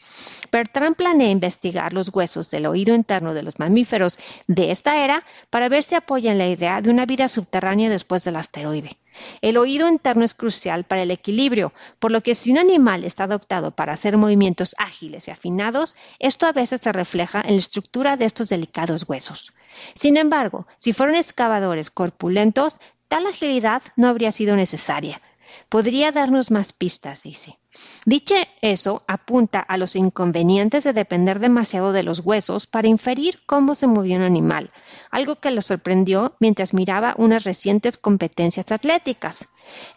Bertrand 0.51 0.95
planea 0.95 1.29
investigar 1.29 1.93
los 1.93 2.09
huesos 2.13 2.51
del 2.51 2.65
oído 2.65 2.93
interno 2.93 3.33
de 3.33 3.43
los 3.43 3.59
mamíferos 3.59 4.19
de 4.47 4.71
esta 4.71 5.03
era 5.03 5.23
para 5.49 5.69
ver 5.69 5.83
si 5.83 5.95
apoyan 5.95 6.37
la 6.37 6.47
idea 6.47 6.81
de 6.81 6.89
una 6.89 7.05
vida 7.05 7.27
subterránea 7.27 7.89
después 7.89 8.23
del 8.23 8.35
asteroide. 8.35 8.97
El 9.41 9.57
oído 9.57 9.87
interno 9.87 10.23
es 10.23 10.33
crucial 10.33 10.83
para 10.83 11.03
el 11.03 11.11
equilibrio, 11.11 11.73
por 11.99 12.11
lo 12.11 12.21
que 12.21 12.35
si 12.35 12.51
un 12.51 12.57
animal 12.57 13.03
está 13.03 13.25
adoptado 13.25 13.71
para 13.71 13.93
hacer 13.93 14.17
movimientos 14.17 14.75
ágiles 14.77 15.27
y 15.27 15.31
afinados, 15.31 15.95
esto 16.19 16.45
a 16.45 16.53
veces 16.53 16.81
se 16.81 16.91
refleja 16.91 17.41
en 17.41 17.53
la 17.53 17.59
estructura 17.59 18.17
de 18.17 18.25
estos 18.25 18.49
delicados 18.49 19.07
huesos. 19.07 19.53
Sin 19.93 20.17
embargo, 20.17 20.67
si 20.77 20.93
fueron 20.93 21.15
excavadores 21.15 21.89
corpulentos, 21.91 22.79
tal 23.11 23.27
agilidad 23.27 23.83
no 23.97 24.07
habría 24.07 24.31
sido 24.31 24.55
necesaria. 24.55 25.21
Podría 25.67 26.13
darnos 26.13 26.49
más 26.49 26.71
pistas, 26.71 27.23
dice. 27.23 27.59
Dicho 28.05 28.35
eso, 28.61 29.03
apunta 29.05 29.59
a 29.59 29.75
los 29.75 29.97
inconvenientes 29.97 30.85
de 30.85 30.93
depender 30.93 31.39
demasiado 31.39 31.91
de 31.91 32.03
los 32.03 32.21
huesos 32.21 32.67
para 32.67 32.87
inferir 32.87 33.39
cómo 33.45 33.75
se 33.75 33.87
movió 33.87 34.15
un 34.15 34.21
animal, 34.21 34.71
algo 35.09 35.35
que 35.41 35.51
lo 35.51 35.61
sorprendió 35.61 36.37
mientras 36.39 36.73
miraba 36.73 37.13
unas 37.17 37.43
recientes 37.43 37.97
competencias 37.97 38.71
atléticas. 38.71 39.45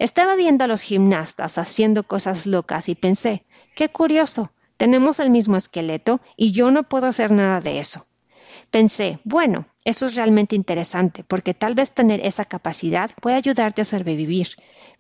Estaba 0.01 0.35
viendo 0.35 0.65
a 0.65 0.67
los 0.67 0.83
gimnastas 0.83 1.57
haciendo 1.57 2.03
cosas 2.03 2.47
locas 2.47 2.89
y 2.89 2.97
pensé, 2.97 3.45
qué 3.77 3.91
curioso, 3.91 4.51
tenemos 4.77 5.21
el 5.21 5.31
mismo 5.31 5.57
esqueleto 5.57 6.21
y 6.37 6.51
yo 6.51 6.73
no 6.73 6.83
puedo 6.83 7.07
hacer 7.07 7.31
nada 7.31 7.61
de 7.61 7.79
eso. 7.79 8.05
Pensé, 8.73 9.21
bueno, 9.23 9.67
eso 9.85 10.07
es 10.07 10.15
realmente 10.15 10.57
interesante 10.57 11.25
porque 11.25 11.55
tal 11.55 11.75
vez 11.75 11.93
tener 11.93 12.25
esa 12.25 12.45
capacidad 12.45 13.11
puede 13.21 13.37
ayudarte 13.37 13.83
a 13.83 13.85
sobrevivir, 13.85 14.49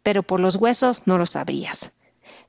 pero 0.02 0.22
por 0.22 0.40
los 0.40 0.56
huesos 0.56 1.06
no 1.06 1.18
lo 1.18 1.26
sabrías. 1.26 1.92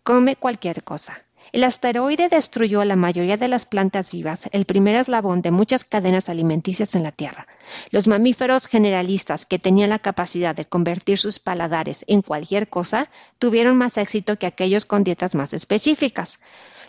Come 0.03 0.35
cualquier 0.35 0.83
cosa. 0.83 1.25
El 1.51 1.63
asteroide 1.63 2.27
destruyó 2.27 2.81
a 2.81 2.85
la 2.85 2.97
mayoría 2.97 3.37
de 3.37 3.47
las 3.47 3.65
plantas 3.65 4.11
vivas, 4.11 4.49
el 4.51 4.65
primer 4.65 4.95
eslabón 4.95 5.41
de 5.41 5.51
muchas 5.51 5.85
cadenas 5.85 6.27
alimenticias 6.27 6.95
en 6.95 7.03
la 7.03 7.13
Tierra. 7.13 7.47
Los 7.91 8.07
mamíferos 8.07 8.67
generalistas 8.67 9.45
que 9.45 9.57
tenían 9.57 9.91
la 9.91 9.99
capacidad 9.99 10.53
de 10.53 10.65
convertir 10.65 11.17
sus 11.17 11.39
paladares 11.39 12.03
en 12.07 12.21
cualquier 12.21 12.67
cosa 12.67 13.09
tuvieron 13.39 13.77
más 13.77 13.97
éxito 13.97 14.37
que 14.37 14.47
aquellos 14.47 14.85
con 14.85 15.05
dietas 15.05 15.33
más 15.33 15.53
específicas. 15.53 16.39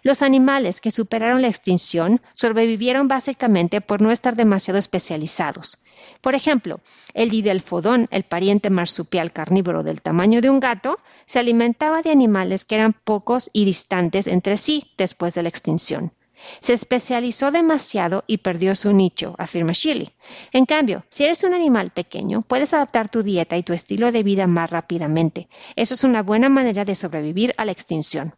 Los 0.02 0.22
animales 0.22 0.80
que 0.80 0.90
superaron 0.90 1.42
la 1.42 1.48
extinción 1.48 2.20
sobrevivieron 2.34 3.08
básicamente 3.08 3.80
por 3.80 4.00
no 4.00 4.10
estar 4.10 4.36
demasiado 4.36 4.78
especializados. 4.78 5.78
Por 6.20 6.34
ejemplo, 6.34 6.80
el 7.14 7.30
didelfodón, 7.30 8.08
el 8.10 8.24
pariente 8.24 8.70
marsupial 8.70 9.32
carnívoro 9.32 9.82
del 9.82 10.02
tamaño 10.02 10.40
de 10.40 10.50
un 10.50 10.60
gato, 10.60 10.98
se 11.26 11.38
alimentaba 11.38 12.02
de 12.02 12.10
animales 12.10 12.64
que 12.64 12.76
eran 12.76 12.92
pocos 12.92 13.50
y 13.52 13.64
distantes 13.64 14.26
entre 14.26 14.56
sí 14.56 14.92
después 14.96 15.34
de 15.34 15.42
la 15.42 15.48
extinción. 15.48 16.12
Se 16.60 16.72
especializó 16.72 17.50
demasiado 17.50 18.24
y 18.26 18.38
perdió 18.38 18.74
su 18.74 18.92
nicho, 18.92 19.34
afirma 19.38 19.72
Shirley. 19.72 20.10
En 20.52 20.66
cambio, 20.66 21.04
si 21.08 21.24
eres 21.24 21.42
un 21.44 21.54
animal 21.54 21.90
pequeño, 21.90 22.42
puedes 22.42 22.74
adaptar 22.74 23.08
tu 23.08 23.22
dieta 23.22 23.56
y 23.56 23.62
tu 23.62 23.72
estilo 23.72 24.12
de 24.12 24.22
vida 24.22 24.46
más 24.46 24.70
rápidamente. 24.70 25.48
Eso 25.76 25.94
es 25.94 26.04
una 26.04 26.22
buena 26.22 26.48
manera 26.48 26.84
de 26.84 26.94
sobrevivir 26.94 27.54
a 27.56 27.64
la 27.64 27.72
extinción. 27.72 28.34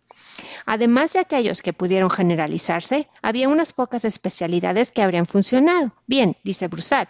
Además 0.71 1.15
de 1.15 1.21
aquellos 1.21 1.63
que 1.63 1.73
pudieron 1.73 2.11
generalizarse, 2.11 3.09
había 3.23 3.49
unas 3.49 3.73
pocas 3.73 4.05
especialidades 4.05 4.93
que 4.93 5.01
habrían 5.01 5.25
funcionado. 5.25 5.93
Bien, 6.07 6.37
dice 6.45 6.69
Brusat. 6.69 7.09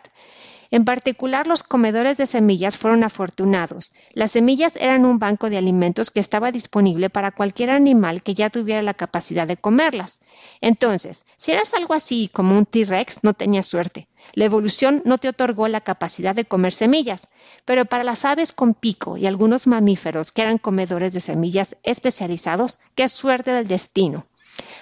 En 0.70 0.84
particular, 0.84 1.46
los 1.46 1.62
comedores 1.62 2.18
de 2.18 2.26
semillas 2.26 2.76
fueron 2.76 3.02
afortunados. 3.02 3.94
Las 4.12 4.32
semillas 4.32 4.76
eran 4.76 5.06
un 5.06 5.18
banco 5.18 5.48
de 5.48 5.56
alimentos 5.56 6.10
que 6.10 6.20
estaba 6.20 6.52
disponible 6.52 7.08
para 7.08 7.30
cualquier 7.30 7.70
animal 7.70 8.22
que 8.22 8.34
ya 8.34 8.50
tuviera 8.50 8.82
la 8.82 8.92
capacidad 8.92 9.46
de 9.46 9.56
comerlas. 9.56 10.20
Entonces, 10.60 11.24
si 11.38 11.52
eras 11.52 11.72
algo 11.72 11.94
así 11.94 12.28
como 12.32 12.56
un 12.56 12.66
T-Rex, 12.66 13.24
no 13.24 13.32
tenías 13.32 13.66
suerte. 13.66 14.08
La 14.34 14.44
evolución 14.44 15.00
no 15.06 15.16
te 15.16 15.28
otorgó 15.28 15.68
la 15.68 15.80
capacidad 15.80 16.34
de 16.34 16.44
comer 16.44 16.74
semillas, 16.74 17.28
pero 17.64 17.86
para 17.86 18.04
las 18.04 18.26
aves 18.26 18.52
con 18.52 18.74
pico 18.74 19.16
y 19.16 19.26
algunos 19.26 19.66
mamíferos 19.66 20.32
que 20.32 20.42
eran 20.42 20.58
comedores 20.58 21.14
de 21.14 21.20
semillas 21.20 21.76
especializados, 21.82 22.78
qué 22.94 23.08
suerte 23.08 23.52
del 23.52 23.68
destino. 23.68 24.26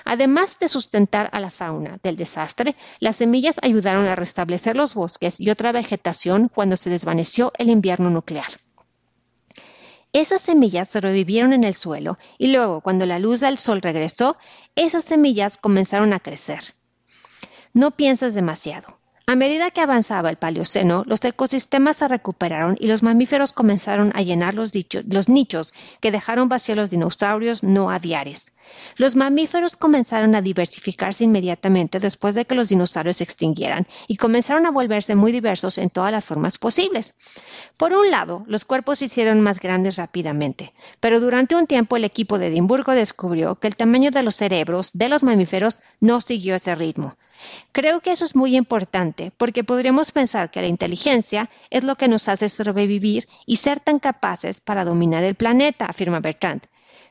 Además 0.05 0.59
de 0.59 0.69
sustentar 0.69 1.29
a 1.33 1.41
la 1.41 1.51
fauna 1.51 1.99
del 2.03 2.17
desastre, 2.17 2.77
las 3.01 3.17
semillas 3.17 3.59
ayudaron 3.63 4.07
a 4.07 4.15
restablecer 4.15 4.77
los 4.77 4.95
bosques 4.95 5.41
y 5.41 5.51
otra 5.51 5.73
vegetación 5.73 6.49
cuando 6.49 6.77
se 6.77 6.91
desvaneció 6.91 7.53
el 7.59 7.71
invierno 7.71 8.11
nuclear. 8.11 8.51
Esas 10.13 10.41
semillas 10.41 10.89
sobrevivieron 10.89 11.53
en 11.53 11.65
el 11.65 11.75
suelo 11.75 12.19
y 12.39 12.53
luego, 12.53 12.81
cuando 12.81 13.05
la 13.05 13.19
luz 13.19 13.41
del 13.41 13.59
sol 13.59 13.83
regresó, 13.83 14.37
esas 14.75 15.05
semillas 15.05 15.57
comenzaron 15.57 16.13
a 16.13 16.21
crecer. 16.21 16.75
No 17.75 17.91
pienses 17.91 18.35
demasiado. 18.35 18.99
A 19.27 19.35
medida 19.35 19.71
que 19.73 19.81
avanzaba 19.81 20.31
el 20.31 20.37
Paleoceno, 20.37 21.03
los 21.05 21.23
ecosistemas 21.25 21.97
se 21.97 22.07
recuperaron 22.07 22.77
y 22.79 22.87
los 22.87 23.03
mamíferos 23.03 23.53
comenzaron 23.53 24.13
a 24.15 24.23
llenar 24.23 24.55
los, 24.55 24.71
los, 25.05 25.29
nichos 25.29 25.75
que 26.01 26.13
dejaron 26.13 26.49
vacíos 26.49 26.79
los 26.79 26.91
dinosaurios 26.91 27.63
no 27.63 27.91
aviares. 27.91 28.53
Los 28.97 29.17
mamíferos 29.17 29.77
comenzaron 29.77 30.35
a 30.35 30.43
diversificarse 30.43 31.25
inmediatamente 31.25 32.01
después 32.01 32.35
de 32.35 32.45
que 32.45 32.55
los 32.55 32.69
dinosaurios 32.69 33.19
se 33.19 33.25
extinguieran 33.25 33.87
y 34.09 34.17
comenzaron 34.17 34.67
a 34.67 34.71
volverse 34.71 35.15
muy 35.15 35.33
diversos 35.33 35.79
en 35.79 35.91
todas 35.91 36.13
las 36.13 36.25
formas 36.25 36.59
posibles. 36.59 37.15
Por 37.77 37.93
un 37.93 38.11
lado, 38.11 38.45
los 38.47 38.65
cuerpos 38.65 38.99
se 38.99 39.07
hicieron 39.07 39.41
más 39.41 39.61
grandes 39.61 39.97
rápidamente, 39.97 40.73
pero 41.01 41.21
durante 41.21 41.57
un 41.57 41.67
tiempo 41.67 41.97
el 41.97 42.05
equipo 42.05 42.39
de 42.39 42.49
Edimburgo 42.49 42.93
descubrió 42.93 43.57
que 43.57 43.69
el 43.69 43.77
tamaño 43.77 44.11
de 44.11 44.23
los 44.23 44.37
cerebros 44.37 44.91
de 44.95 45.09
los 45.09 45.23
mamíferos 45.23 45.81
no 46.01 46.21
siguió 46.21 46.55
ese 46.55 46.75
ritmo. 46.75 47.17
Creo 47.73 48.01
que 48.01 48.13
eso 48.13 48.25
es 48.25 48.35
muy 48.35 48.57
importante 48.57 49.33
porque 49.37 49.65
podríamos 49.65 50.11
pensar 50.11 50.51
que 50.51 50.61
la 50.61 50.69
inteligencia 50.69 51.51
es 51.71 51.85
lo 51.85 51.97
que 51.97 52.09
nos 52.09 52.29
hace 52.29 52.49
sobrevivir 52.49 53.29
y 53.45 53.57
ser 53.57 53.81
tan 53.81 53.99
capaces 53.99 54.61
para 54.61 54.85
dominar 54.85 55.23
el 55.25 55.35
planeta, 55.35 55.87
afirma 55.87 56.21
Bertrand. 56.21 56.63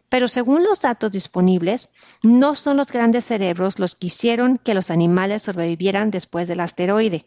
Pero 0.10 0.28
según 0.28 0.64
los 0.64 0.82
datos 0.82 1.12
disponibles, 1.12 1.90
no 2.22 2.56
son 2.56 2.78
los 2.78 2.92
grandes 2.92 3.26
cerebros 3.26 3.80
los 3.80 3.96
que 3.96 4.08
hicieron 4.08 4.58
que 4.58 4.74
los 4.74 4.92
animales 4.92 5.42
sobrevivieran 5.42 6.12
después 6.12 6.48
del 6.48 6.60
asteroide. 6.60 7.26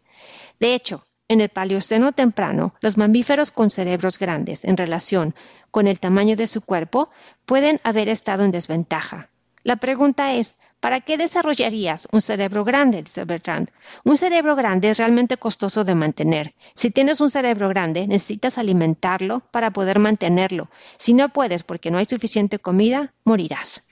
De 0.60 0.74
hecho, 0.74 1.04
en 1.28 1.40
el 1.42 1.50
Paleoceno 1.50 2.12
temprano, 2.12 2.74
los 2.80 2.96
mamíferos 2.96 3.52
con 3.52 3.70
cerebros 3.70 4.18
grandes 4.18 4.64
en 4.64 4.76
relación 4.76 5.34
con 5.70 5.86
el 5.86 6.00
tamaño 6.00 6.36
de 6.36 6.46
su 6.46 6.62
cuerpo 6.62 7.10
pueden 7.44 7.80
haber 7.84 8.08
estado 8.08 8.44
en 8.44 8.50
desventaja. 8.50 9.28
La 9.62 9.76
pregunta 9.76 10.32
es, 10.32 10.56
¿Para 10.80 11.00
qué 11.00 11.16
desarrollarías 11.16 12.06
un 12.12 12.20
cerebro 12.20 12.64
grande? 12.64 13.02
dice 13.02 13.24
Bertrand. 13.24 13.68
Un 14.04 14.16
cerebro 14.16 14.54
grande 14.54 14.90
es 14.90 14.98
realmente 14.98 15.36
costoso 15.36 15.82
de 15.82 15.96
mantener. 15.96 16.54
Si 16.74 16.92
tienes 16.92 17.20
un 17.20 17.30
cerebro 17.30 17.68
grande, 17.68 18.06
necesitas 18.06 18.58
alimentarlo 18.58 19.40
para 19.50 19.72
poder 19.72 19.98
mantenerlo. 19.98 20.68
Si 20.96 21.14
no 21.14 21.30
puedes 21.30 21.64
porque 21.64 21.90
no 21.90 21.98
hay 21.98 22.04
suficiente 22.04 22.60
comida, 22.60 23.12
morirás. 23.24 23.82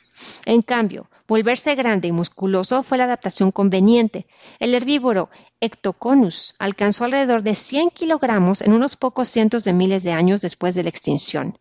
En 0.45 0.62
cambio, 0.62 1.11
volverse 1.26 1.75
grande 1.75 2.07
y 2.07 2.12
musculoso 2.12 2.85
fue 2.85 2.99
la 2.99 3.05
adaptación 3.05 3.50
conveniente. 3.50 4.26
El 4.61 4.73
herbívoro 4.73 5.28
Ectoconus 5.61 6.55
alcanzó 6.61 7.05
alrededor 7.05 7.43
de 7.43 7.57
100 7.57 7.90
kilogramos 7.90 8.61
en 8.61 8.73
unos 8.73 8.95
pocos 8.95 9.28
cientos 9.28 9.64
de 9.64 9.73
miles 9.73 10.05
de 10.05 10.12
años 10.12 10.40
después 10.40 10.76
de 10.76 10.85
la 10.85 10.90
extinción. 10.90 11.59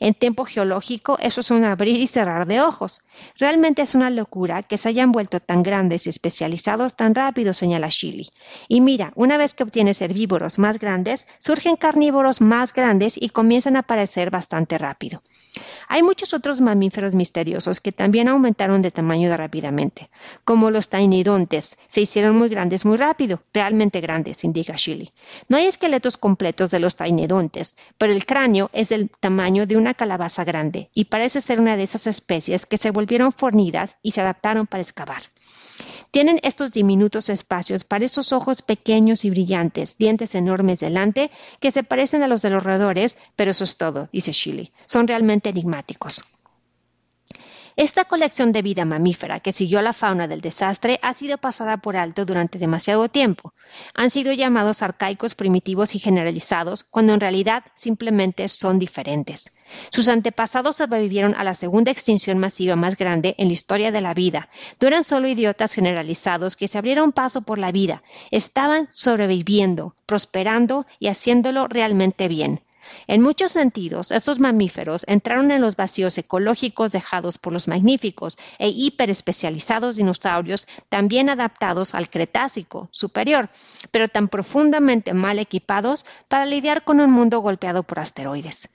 En 0.00 0.14
tiempo 0.14 0.44
geológico, 0.44 1.18
eso 1.20 1.40
es 1.40 1.50
un 1.50 1.64
abrir 1.64 2.00
y 2.00 2.06
cerrar 2.06 2.46
de 2.46 2.60
ojos. 2.60 3.00
Realmente 3.36 3.82
es 3.82 3.94
una 3.94 4.10
locura 4.10 4.62
que 4.62 4.78
se 4.78 4.88
hayan 4.88 5.12
vuelto 5.12 5.40
tan 5.40 5.62
grandes 5.62 6.06
y 6.06 6.10
especializados 6.10 6.94
tan 6.94 7.14
rápido, 7.14 7.52
señala 7.52 7.88
Shilly. 7.88 8.28
Y 8.68 8.80
mira, 8.80 9.12
una 9.14 9.36
vez 9.36 9.54
que 9.54 9.64
obtienes 9.64 10.00
herbívoros 10.00 10.58
más 10.58 10.78
grandes, 10.78 11.26
surgen 11.38 11.76
carnívoros 11.76 12.40
más 12.40 12.72
grandes 12.72 13.16
y 13.20 13.30
comienzan 13.30 13.76
a 13.76 13.80
aparecer 13.80 14.30
bastante 14.30 14.78
rápido. 14.78 15.22
Hay 15.88 16.02
muchos 16.02 16.34
otros 16.34 16.60
mamíferos 16.60 17.14
misteriosos 17.14 17.80
que 17.80 17.92
también 17.92 18.28
aumentaron 18.28 18.82
de 18.82 18.90
tamaño 18.90 19.34
rápidamente, 19.36 20.10
como 20.44 20.70
los 20.70 20.88
tainidontes. 20.88 21.78
Se 21.86 22.02
hicieron 22.02 22.36
muy 22.36 22.48
grandes 22.48 22.84
muy 22.84 22.96
rápido, 22.96 23.40
realmente 23.54 24.00
grandes, 24.00 24.44
indica 24.44 24.74
Shilly. 24.76 25.12
No 25.48 25.56
hay 25.56 25.66
esqueletos 25.66 26.18
completos 26.18 26.70
de 26.70 26.80
los 26.80 26.96
tainidontes, 26.96 27.76
pero 27.96 28.12
el 28.12 28.26
cráneo 28.26 28.70
es 28.72 28.90
del 28.90 29.10
tamaño 29.10 29.66
de 29.68 29.76
una 29.76 29.94
calabaza 29.94 30.44
grande 30.44 30.90
y 30.94 31.04
parece 31.04 31.40
ser 31.40 31.60
una 31.60 31.76
de 31.76 31.84
esas 31.84 32.06
especies 32.06 32.66
que 32.66 32.78
se 32.78 32.90
volvieron 32.90 33.30
fornidas 33.30 33.96
y 34.02 34.12
se 34.12 34.20
adaptaron 34.20 34.66
para 34.66 34.82
excavar. 34.82 35.22
Tienen 36.10 36.40
estos 36.42 36.72
diminutos 36.72 37.28
espacios 37.28 37.84
para 37.84 38.06
esos 38.06 38.32
ojos 38.32 38.62
pequeños 38.62 39.24
y 39.24 39.30
brillantes, 39.30 39.98
dientes 39.98 40.34
enormes 40.34 40.80
delante, 40.80 41.30
que 41.60 41.70
se 41.70 41.84
parecen 41.84 42.22
a 42.22 42.28
los 42.28 42.40
de 42.40 42.50
los 42.50 42.64
roedores, 42.64 43.18
pero 43.36 43.50
eso 43.50 43.64
es 43.64 43.76
todo, 43.76 44.08
dice 44.10 44.32
Shilly. 44.32 44.72
Son 44.86 45.06
realmente 45.06 45.50
enigmáticos. 45.50 46.24
Esta 47.78 48.06
colección 48.06 48.50
de 48.50 48.60
vida 48.60 48.84
mamífera 48.84 49.38
que 49.38 49.52
siguió 49.52 49.80
la 49.82 49.92
fauna 49.92 50.26
del 50.26 50.40
desastre 50.40 50.98
ha 51.00 51.12
sido 51.12 51.38
pasada 51.38 51.76
por 51.76 51.96
alto 51.96 52.24
durante 52.24 52.58
demasiado 52.58 53.08
tiempo. 53.08 53.54
Han 53.94 54.10
sido 54.10 54.32
llamados 54.32 54.82
arcaicos 54.82 55.36
primitivos 55.36 55.94
y 55.94 56.00
generalizados, 56.00 56.82
cuando 56.82 57.14
en 57.14 57.20
realidad 57.20 57.62
simplemente 57.76 58.48
son 58.48 58.80
diferentes. 58.80 59.52
Sus 59.92 60.08
antepasados 60.08 60.74
sobrevivieron 60.74 61.36
a 61.36 61.44
la 61.44 61.54
segunda 61.54 61.92
extinción 61.92 62.38
masiva 62.38 62.74
más 62.74 62.96
grande 62.96 63.36
en 63.38 63.46
la 63.46 63.52
historia 63.52 63.92
de 63.92 64.00
la 64.00 64.12
vida. 64.12 64.48
No 64.80 64.88
eran 64.88 65.04
solo 65.04 65.28
idiotas 65.28 65.72
generalizados 65.72 66.56
que 66.56 66.66
se 66.66 66.78
abrieron 66.78 67.12
paso 67.12 67.42
por 67.42 67.58
la 67.58 67.70
vida, 67.70 68.02
estaban 68.32 68.88
sobreviviendo, 68.90 69.94
prosperando 70.04 70.84
y 70.98 71.06
haciéndolo 71.06 71.68
realmente 71.68 72.26
bien. 72.26 72.60
En 73.06 73.22
muchos 73.22 73.52
sentidos, 73.52 74.10
estos 74.10 74.38
mamíferos 74.38 75.04
entraron 75.06 75.50
en 75.50 75.60
los 75.60 75.76
vacíos 75.76 76.16
ecológicos 76.18 76.92
dejados 76.92 77.38
por 77.38 77.52
los 77.52 77.68
magníficos 77.68 78.38
e 78.58 78.68
hiperespecializados 78.68 79.96
dinosaurios 79.96 80.66
también 80.88 81.30
adaptados 81.30 81.94
al 81.94 82.08
Cretácico 82.08 82.88
superior, 82.92 83.50
pero 83.90 84.08
tan 84.08 84.28
profundamente 84.28 85.14
mal 85.14 85.38
equipados 85.38 86.04
para 86.28 86.46
lidiar 86.46 86.84
con 86.84 87.00
un 87.00 87.10
mundo 87.10 87.40
golpeado 87.40 87.82
por 87.82 88.00
asteroides. 88.00 88.68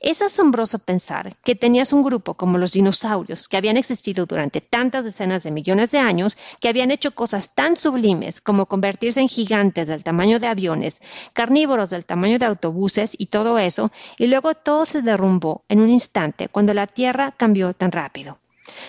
Es 0.00 0.22
asombroso 0.22 0.78
pensar 0.78 1.36
que 1.44 1.54
tenías 1.54 1.92
un 1.92 2.02
grupo 2.02 2.34
como 2.34 2.58
los 2.58 2.72
dinosaurios, 2.72 3.48
que 3.48 3.56
habían 3.56 3.76
existido 3.76 4.26
durante 4.26 4.60
tantas 4.60 5.04
decenas 5.04 5.42
de 5.42 5.50
millones 5.50 5.90
de 5.90 5.98
años, 5.98 6.36
que 6.60 6.68
habían 6.68 6.90
hecho 6.90 7.14
cosas 7.14 7.54
tan 7.54 7.76
sublimes 7.76 8.40
como 8.40 8.66
convertirse 8.66 9.20
en 9.20 9.28
gigantes 9.28 9.88
del 9.88 10.04
tamaño 10.04 10.38
de 10.38 10.46
aviones, 10.46 11.00
carnívoros 11.32 11.90
del 11.90 12.04
tamaño 12.04 12.38
de 12.38 12.46
autobuses 12.46 13.14
y 13.18 13.26
todo 13.26 13.58
eso, 13.58 13.90
y 14.18 14.26
luego 14.26 14.54
todo 14.54 14.86
se 14.86 15.02
derrumbó 15.02 15.64
en 15.68 15.80
un 15.80 15.90
instante 15.90 16.48
cuando 16.48 16.74
la 16.74 16.86
Tierra 16.86 17.34
cambió 17.36 17.74
tan 17.74 17.92
rápido. 17.92 18.38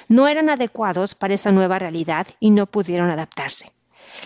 No 0.07 0.27
eran 0.27 0.49
adecuados 0.49 1.15
para 1.15 1.33
esa 1.33 1.51
nueva 1.51 1.79
realidad 1.79 2.27
y 2.39 2.51
no 2.51 2.65
pudieron 2.65 3.09
adaptarse. 3.09 3.71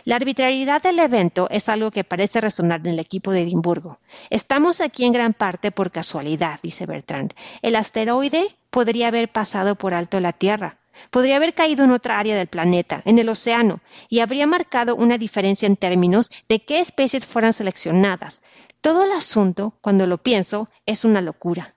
La 0.05 0.15
arbitrariedad 0.15 0.81
del 0.81 0.99
evento 0.99 1.47
es 1.49 1.69
algo 1.69 1.91
que 1.91 2.03
parece 2.03 2.41
resonar 2.41 2.81
en 2.81 2.87
el 2.87 2.99
equipo 2.99 3.31
de 3.31 3.41
Edimburgo. 3.41 3.99
Estamos 4.29 4.81
aquí 4.81 5.05
en 5.05 5.13
gran 5.13 5.33
parte 5.33 5.71
por 5.71 5.91
casualidad, 5.91 6.59
dice 6.61 6.85
Bertrand. 6.85 7.33
El 7.61 7.75
asteroide 7.75 8.55
podría 8.69 9.07
haber 9.07 9.31
pasado 9.31 9.75
por 9.75 9.93
alto 9.93 10.19
la 10.19 10.33
Tierra. 10.33 10.77
Podría 11.09 11.37
haber 11.37 11.53
caído 11.53 11.83
en 11.83 11.91
otra 11.91 12.19
área 12.19 12.35
del 12.35 12.47
planeta, 12.47 13.01
en 13.05 13.19
el 13.19 13.29
océano, 13.29 13.81
y 14.09 14.19
habría 14.19 14.47
marcado 14.47 14.95
una 14.95 15.17
diferencia 15.17 15.65
en 15.65 15.75
términos 15.75 16.29
de 16.47 16.59
qué 16.59 16.79
especies 16.79 17.25
fueran 17.25 17.53
seleccionadas. 17.53 18.41
Todo 18.81 19.03
el 19.03 19.11
asunto, 19.11 19.73
cuando 19.81 20.05
lo 20.07 20.17
pienso, 20.17 20.69
es 20.85 21.05
una 21.05 21.21
locura. 21.21 21.73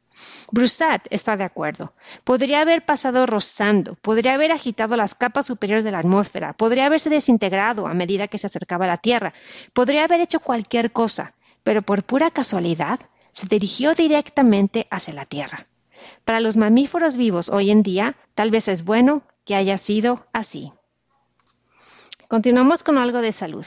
Broussard 0.51 1.03
está 1.11 1.37
de 1.37 1.45
acuerdo. 1.45 1.93
Podría 2.25 2.61
haber 2.61 2.85
pasado 2.85 3.27
rozando, 3.27 3.97
podría 3.97 4.35
haber 4.35 4.53
agitado 4.53 4.97
las 4.97 5.15
capas 5.15 5.47
superiores 5.47 5.85
de 5.85 5.91
la 5.91 5.99
atmósfera, 5.99 6.53
podría 6.53 6.87
haberse 6.87 7.11
desintegrado 7.11 7.87
a 7.87 7.95
medida 7.95 8.29
que 8.29 8.39
se 8.39 8.47
acercaba 8.47 8.85
a 8.85 8.89
la 8.89 8.97
Tierra, 8.97 9.35
podría 9.73 10.05
haber 10.05 10.21
hecho 10.21 10.41
cualquier 10.41 10.93
cosa, 10.93 11.35
pero 11.63 11.83
por 11.83 12.05
pura 12.05 12.31
casualidad 12.31 13.01
se 13.31 13.47
dirigió 13.47 13.95
directamente 13.95 14.87
hacia 14.91 15.15
la 15.15 15.27
Tierra. 15.27 15.67
Para 16.25 16.41
los 16.41 16.57
mamíferos 16.57 17.17
vivos 17.17 17.51
hoy 17.51 17.71
en 17.71 17.83
día, 17.83 18.17
tal 18.35 18.51
vez 18.51 18.69
es 18.69 18.85
bueno 18.85 19.23
que 19.45 19.55
haya 19.55 19.77
sido 19.77 20.27
así. 20.33 20.73
Continuamos 22.29 22.83
con 22.83 22.99
algo 22.99 23.21
de 23.21 23.33
salud. 23.33 23.67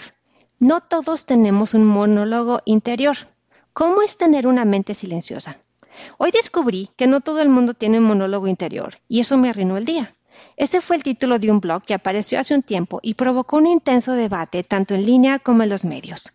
No 0.59 0.81
todos 0.81 1.25
tenemos 1.25 1.73
un 1.73 1.85
monólogo 1.85 2.61
interior. 2.65 3.15
¿Cómo 3.71 4.01
es 4.01 4.17
tener 4.17 4.47
una 4.47 4.65
mente 4.65 4.93
silenciosa? 4.93 5.57
Hoy 6.17 6.31
descubrí 6.31 6.89
que 6.95 7.07
no 7.07 7.21
todo 7.21 7.41
el 7.41 7.49
mundo 7.49 7.73
tiene 7.73 7.99
un 7.99 8.05
monólogo 8.05 8.47
interior 8.47 8.95
y 9.07 9.19
eso 9.19 9.37
me 9.37 9.49
arruinó 9.49 9.77
el 9.77 9.85
día. 9.85 10.15
Ese 10.57 10.81
fue 10.81 10.95
el 10.95 11.03
título 11.03 11.39
de 11.39 11.51
un 11.51 11.59
blog 11.59 11.83
que 11.83 11.93
apareció 11.93 12.39
hace 12.39 12.55
un 12.55 12.63
tiempo 12.63 12.99
y 13.01 13.15
provocó 13.15 13.57
un 13.57 13.67
intenso 13.67 14.13
debate 14.13 14.63
tanto 14.63 14.95
en 14.95 15.05
línea 15.05 15.39
como 15.39 15.63
en 15.63 15.69
los 15.69 15.85
medios. 15.85 16.33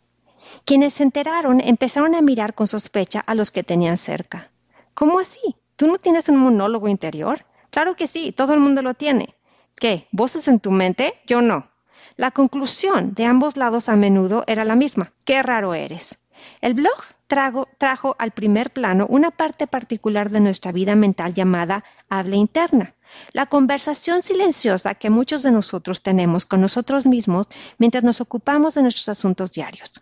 Quienes 0.65 0.95
se 0.95 1.03
enteraron 1.03 1.61
empezaron 1.61 2.15
a 2.15 2.23
mirar 2.23 2.55
con 2.55 2.69
sospecha 2.69 3.21
a 3.21 3.35
los 3.35 3.51
que 3.51 3.63
tenían 3.63 3.97
cerca. 3.97 4.51
¿Cómo 4.95 5.19
así? 5.19 5.57
¿Tú 5.77 5.89
no 5.89 5.99
tienes 5.99 6.29
un 6.29 6.37
monólogo 6.37 6.89
interior? 6.89 7.45
Claro 7.71 7.97
que 7.97 8.07
sí, 8.07 8.33
todo 8.33 8.55
el 8.55 8.61
mundo 8.61 8.83
lo 8.83 8.95
tiene. 8.95 9.35
¿Qué? 9.75 10.07
¿Voces 10.13 10.47
en 10.49 10.61
tu 10.61 10.71
mente? 10.71 11.15
Yo 11.27 11.43
no. 11.43 11.69
La 12.17 12.31
conclusión 12.31 13.15
de 13.15 13.25
ambos 13.25 13.57
lados 13.57 13.89
a 13.89 13.97
menudo 13.97 14.45
era 14.47 14.65
la 14.65 14.77
misma. 14.77 15.13
Qué 15.25 15.43
raro 15.43 15.75
eres. 15.75 16.21
El 16.61 16.75
blog 16.75 16.97
trajo 17.27 18.17
al 18.19 18.31
primer 18.33 18.73
plano 18.73 19.07
una 19.09 19.31
parte 19.31 19.67
particular 19.67 20.31
de 20.31 20.41
nuestra 20.41 20.73
vida 20.73 20.95
mental 20.95 21.35
llamada 21.35 21.85
habla 22.09 22.37
interna, 22.37 22.95
la 23.33 23.47
conversación 23.47 24.23
silenciosa 24.23 24.95
que 24.95 25.11
muchos 25.11 25.43
de 25.43 25.53
nosotros 25.53 26.03
tenemos 26.03 26.45
con 26.45 26.61
nosotros 26.61 27.07
mismos 27.07 27.47
mientras 27.79 28.05
nos 28.05 28.21
ocupamos 28.21 28.75
de 28.75 28.83
nuestros 28.83 29.09
asuntos 29.09 29.53
diarios. 29.53 29.93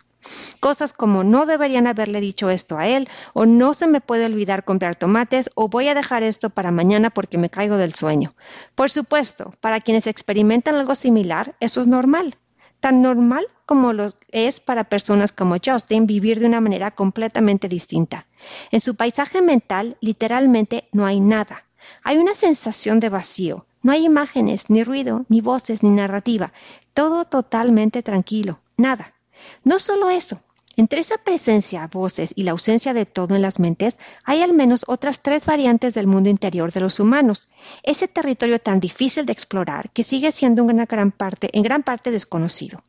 Cosas 0.61 0.93
como 0.93 1.25
no 1.25 1.45
deberían 1.45 1.85
haberle 1.85 2.21
dicho 2.21 2.49
esto 2.49 2.77
a 2.77 2.87
él, 2.87 3.09
o 3.33 3.45
no 3.45 3.73
se 3.73 3.87
me 3.87 3.99
puede 3.99 4.25
olvidar 4.25 4.63
comprar 4.63 4.95
tomates, 4.95 5.49
o 5.55 5.67
voy 5.67 5.89
a 5.89 5.95
dejar 5.95 6.23
esto 6.23 6.49
para 6.49 6.71
mañana 6.71 7.09
porque 7.09 7.37
me 7.37 7.49
caigo 7.49 7.75
del 7.75 7.93
sueño. 7.93 8.33
Por 8.73 8.89
supuesto, 8.89 9.53
para 9.59 9.81
quienes 9.81 10.07
experimentan 10.07 10.75
algo 10.75 10.95
similar, 10.95 11.55
eso 11.59 11.81
es 11.81 11.87
normal 11.87 12.37
tan 12.83 13.01
normal 13.01 13.47
como 13.65 13.93
lo 13.93 14.07
es 14.29 14.59
para 14.59 14.83
personas 14.83 15.31
como 15.31 15.57
Justin 15.63 16.07
vivir 16.07 16.39
de 16.39 16.45
una 16.45 16.61
manera 16.61 16.91
completamente 16.91 17.67
distinta. 17.67 18.27
En 18.71 18.79
su 18.79 18.95
paisaje 18.95 19.41
mental, 19.41 19.97
literalmente, 20.01 20.87
no 20.91 21.05
hay 21.05 21.19
nada. 21.19 21.65
Hay 22.03 22.17
una 22.17 22.35
sensación 22.35 22.99
de 22.99 23.09
vacío. 23.09 23.65
No 23.81 23.91
hay 23.91 24.05
imágenes, 24.05 24.69
ni 24.69 24.83
ruido, 24.83 25.25
ni 25.29 25.41
voces, 25.41 25.83
ni 25.83 25.89
narrativa. 25.89 26.53
Todo 26.93 27.25
totalmente 27.25 28.03
tranquilo. 28.03 28.59
Nada. 28.77 29.13
No 29.63 29.79
solo 29.79 30.09
eso, 30.09 30.39
entre 30.75 31.01
esa 31.01 31.17
presencia, 31.17 31.87
voces 31.91 32.33
y 32.35 32.43
la 32.43 32.51
ausencia 32.51 32.93
de 32.93 33.05
todo 33.05 33.35
en 33.35 33.43
las 33.43 33.59
mentes, 33.59 33.95
hay 34.23 34.41
al 34.41 34.53
menos 34.53 34.85
otras 34.87 35.21
tres 35.21 35.45
variantes 35.45 35.93
del 35.93 36.07
mundo 36.07 36.29
interior 36.29 36.71
de 36.71 36.79
los 36.79 36.99
humanos. 36.99 37.47
Ese 37.83 38.07
territorio 38.07 38.57
tan 38.57 38.79
difícil 38.79 39.25
de 39.25 39.33
explorar 39.33 39.91
que 39.91 40.01
sigue 40.01 40.31
siendo 40.31 40.67
en 40.67 40.83
gran 40.85 41.11
parte, 41.11 41.49
en 41.53 41.61
gran 41.61 41.83
parte 41.83 42.09
desconocido. 42.09 42.81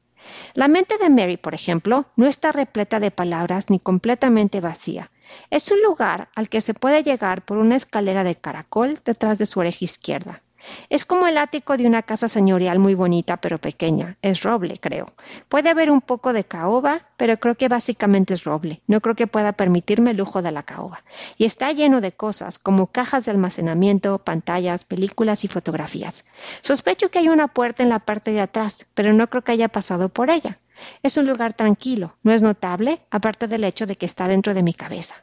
La 0.55 0.69
mente 0.69 0.97
de 0.99 1.11
Mary, 1.11 1.37
por 1.37 1.55
ejemplo, 1.55 2.07
no 2.17 2.27
está 2.27 2.53
repleta 2.53 3.01
de 3.01 3.11
palabras 3.11 3.71
ni 3.71 3.79
completamente 3.79 4.61
vacía. 4.61 5.11
Es 5.51 5.71
un 5.71 5.83
lugar 5.83 6.29
al 6.35 6.49
que 6.49 6.61
se 6.61 6.75
puede 6.75 7.03
llegar 7.03 7.43
por 7.43 7.59
una 7.59 7.77
escalera 7.77 8.25
de 8.25 8.37
caracol 8.37 8.99
detrás 9.05 9.39
de 9.39 9.47
su 9.47 9.61
oreja 9.61 9.85
izquierda. 9.85 10.43
Es 10.89 11.05
como 11.05 11.27
el 11.27 11.39
ático 11.39 11.77
de 11.77 11.87
una 11.87 12.03
casa 12.03 12.29
señorial 12.29 12.79
muy 12.79 12.95
bonita 12.95 13.37
pero 13.39 13.59
pequeña. 13.59 14.17
Es 14.23 14.43
roble, 14.43 14.79
creo. 14.79 15.13
Puede 15.49 15.71
haber 15.71 15.91
un 15.91 16.01
poco 16.01 16.33
de 16.33 16.45
caoba, 16.45 17.03
pero 17.17 17.39
creo 17.39 17.55
que 17.55 17.69
básicamente 17.69 18.35
es 18.35 18.45
roble. 18.45 18.83
No 18.87 19.01
creo 19.01 19.15
que 19.15 19.27
pueda 19.27 19.53
permitirme 19.53 20.13
el 20.13 20.17
lujo 20.17 20.43
de 20.43 20.53
la 20.53 20.63
caoba. 20.63 21.05
Y 21.39 21.45
está 21.45 21.73
lleno 21.73 22.01
de 22.01 22.13
cosas, 22.13 22.59
como 22.59 22.89
cajas 22.89 23.25
de 23.25 23.31
almacenamiento, 23.31 24.19
pantallas, 24.19 24.85
películas 24.85 25.45
y 25.45 25.49
fotografías. 25.49 26.25
Sospecho 26.63 27.11
que 27.11 27.19
hay 27.19 27.29
una 27.29 27.49
puerta 27.49 27.83
en 27.83 27.89
la 27.89 28.01
parte 28.01 28.33
de 28.33 28.41
atrás, 28.41 28.87
pero 28.95 29.13
no 29.13 29.29
creo 29.29 29.43
que 29.43 29.53
haya 29.53 29.69
pasado 29.69 30.09
por 30.09 30.31
ella. 30.31 30.59
Es 31.03 31.17
un 31.17 31.27
lugar 31.27 31.53
tranquilo, 31.55 32.17
no 32.23 32.33
es 32.33 32.43
notable, 32.43 33.01
aparte 33.11 33.47
del 33.47 33.65
hecho 33.65 33.87
de 33.87 33.97
que 33.97 34.07
está 34.07 34.29
dentro 34.29 34.55
de 34.55 34.63
mi 34.63 34.75
cabeza. 34.75 35.15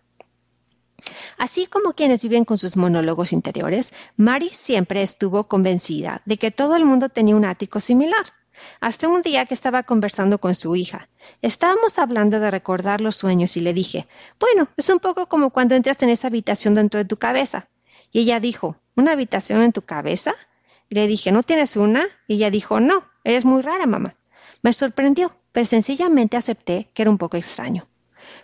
Así 1.37 1.67
como 1.67 1.93
quienes 1.93 2.23
viven 2.23 2.45
con 2.45 2.57
sus 2.57 2.77
monólogos 2.77 3.33
interiores, 3.33 3.93
Mary 4.17 4.49
siempre 4.51 5.01
estuvo 5.01 5.47
convencida 5.47 6.21
de 6.25 6.37
que 6.37 6.51
todo 6.51 6.75
el 6.75 6.85
mundo 6.85 7.09
tenía 7.09 7.35
un 7.35 7.45
ático 7.45 7.79
similar. 7.79 8.25
Hasta 8.79 9.07
un 9.07 9.21
día 9.21 9.45
que 9.45 9.53
estaba 9.53 9.83
conversando 9.83 10.39
con 10.39 10.55
su 10.55 10.75
hija. 10.75 11.09
Estábamos 11.41 11.97
hablando 11.99 12.39
de 12.39 12.51
recordar 12.51 13.01
los 13.01 13.15
sueños 13.15 13.57
y 13.57 13.61
le 13.61 13.73
dije, 13.73 14.07
bueno, 14.39 14.67
es 14.77 14.89
un 14.89 14.99
poco 14.99 15.27
como 15.27 15.49
cuando 15.49 15.75
entras 15.75 16.01
en 16.03 16.09
esa 16.09 16.27
habitación 16.27 16.75
dentro 16.75 16.99
de 16.99 17.05
tu 17.05 17.17
cabeza. 17.17 17.67
Y 18.11 18.19
ella 18.19 18.39
dijo, 18.39 18.75
¿una 18.95 19.13
habitación 19.13 19.61
en 19.61 19.71
tu 19.71 19.81
cabeza? 19.81 20.35
Y 20.89 20.95
le 20.95 21.07
dije, 21.07 21.31
¿no 21.31 21.43
tienes 21.43 21.75
una? 21.75 22.05
Y 22.27 22.35
ella 22.35 22.51
dijo, 22.51 22.79
no, 22.79 23.05
eres 23.23 23.45
muy 23.45 23.61
rara, 23.61 23.85
mamá. 23.85 24.15
Me 24.61 24.73
sorprendió, 24.73 25.35
pero 25.51 25.65
sencillamente 25.65 26.37
acepté 26.37 26.89
que 26.93 27.01
era 27.01 27.11
un 27.11 27.17
poco 27.17 27.37
extraño. 27.37 27.87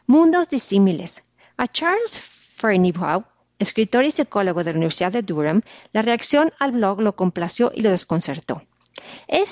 Mundos 0.08 0.50
disímiles. 0.50 1.24
A 1.58 1.68
Charles 1.68 2.22
Fernibau, 2.58 3.24
escritor 3.60 4.04
y 4.04 4.12
psicólogo 4.12 4.64
de 4.64 4.72
la 4.74 4.78
Universidad 4.78 5.12
de 5.12 5.22
Durham, 5.22 5.62
la 5.94 6.02
reacción 6.02 6.52
al 6.60 6.72
blog 6.72 7.02
lo 7.02 7.16
complació 7.16 7.72
y 7.74 7.82
lo 7.82 7.92
desconcertó. 7.92 8.64
He 9.28 9.44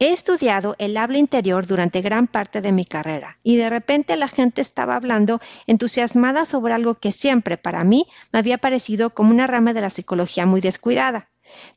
He 0.00 0.10
estudiado 0.10 0.74
el 0.78 0.96
habla 0.96 1.18
interior 1.18 1.64
durante 1.64 2.00
gran 2.00 2.26
parte 2.26 2.60
de 2.60 2.72
mi 2.72 2.84
carrera 2.84 3.38
y 3.44 3.54
de 3.54 3.70
repente 3.70 4.16
la 4.16 4.26
gente 4.26 4.60
estaba 4.60 4.96
hablando 4.96 5.40
entusiasmada 5.68 6.44
sobre 6.44 6.74
algo 6.74 6.96
que 6.96 7.12
siempre 7.12 7.56
para 7.56 7.84
mí 7.84 8.06
me 8.32 8.40
había 8.40 8.58
parecido 8.58 9.10
como 9.10 9.30
una 9.30 9.46
rama 9.46 9.72
de 9.72 9.80
la 9.80 9.90
psicología 9.90 10.44
muy 10.44 10.60
descuidada. 10.60 11.28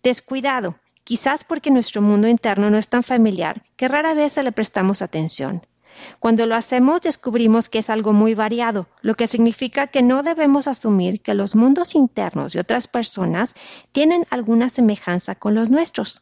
Descuidado, 0.01 0.79
quizás 1.03 1.43
porque 1.43 1.69
nuestro 1.69 2.01
mundo 2.01 2.27
interno 2.27 2.71
no 2.71 2.79
es 2.79 2.89
tan 2.89 3.03
familiar 3.03 3.61
que 3.75 3.87
rara 3.87 4.15
vez 4.15 4.33
se 4.33 4.41
le 4.41 4.51
prestamos 4.51 5.03
atención. 5.03 5.61
Cuando 6.19 6.45
lo 6.45 6.55
hacemos 6.55 7.01
descubrimos 7.01 7.69
que 7.69 7.79
es 7.79 7.89
algo 7.89 8.13
muy 8.13 8.35
variado, 8.35 8.87
lo 9.01 9.15
que 9.15 9.27
significa 9.27 9.87
que 9.87 10.01
no 10.01 10.23
debemos 10.23 10.67
asumir 10.67 11.21
que 11.21 11.33
los 11.33 11.55
mundos 11.55 11.95
internos 11.95 12.53
de 12.53 12.59
otras 12.59 12.87
personas 12.87 13.53
tienen 13.91 14.25
alguna 14.29 14.69
semejanza 14.69 15.35
con 15.35 15.55
los 15.55 15.69
nuestros. 15.69 16.21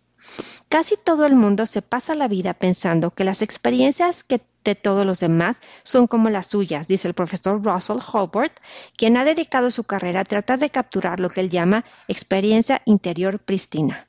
Casi 0.70 0.96
todo 0.96 1.26
el 1.26 1.36
mundo 1.36 1.66
se 1.66 1.82
pasa 1.82 2.16
la 2.16 2.28
vida 2.28 2.54
pensando 2.54 3.12
que 3.12 3.24
las 3.24 3.42
experiencias 3.42 4.26
de 4.64 4.76
todos 4.76 5.06
los 5.06 5.20
demás 5.20 5.62
son 5.84 6.08
como 6.08 6.30
las 6.30 6.48
suyas, 6.48 6.88
dice 6.88 7.08
el 7.08 7.14
profesor 7.14 7.62
Russell 7.64 7.98
Hobart, 8.12 8.54
quien 8.96 9.18
ha 9.18 9.26
dedicado 9.26 9.70
su 9.70 9.84
carrera 9.84 10.22
a 10.22 10.26
tratar 10.26 10.60
de 10.60 10.70
capturar 10.70 11.20
lo 11.20 11.30
que 11.30 11.42
él 11.42 11.50
llama 11.50 11.84
experiencia 12.08 12.82
interior 12.86 13.40
pristina. 13.40 14.08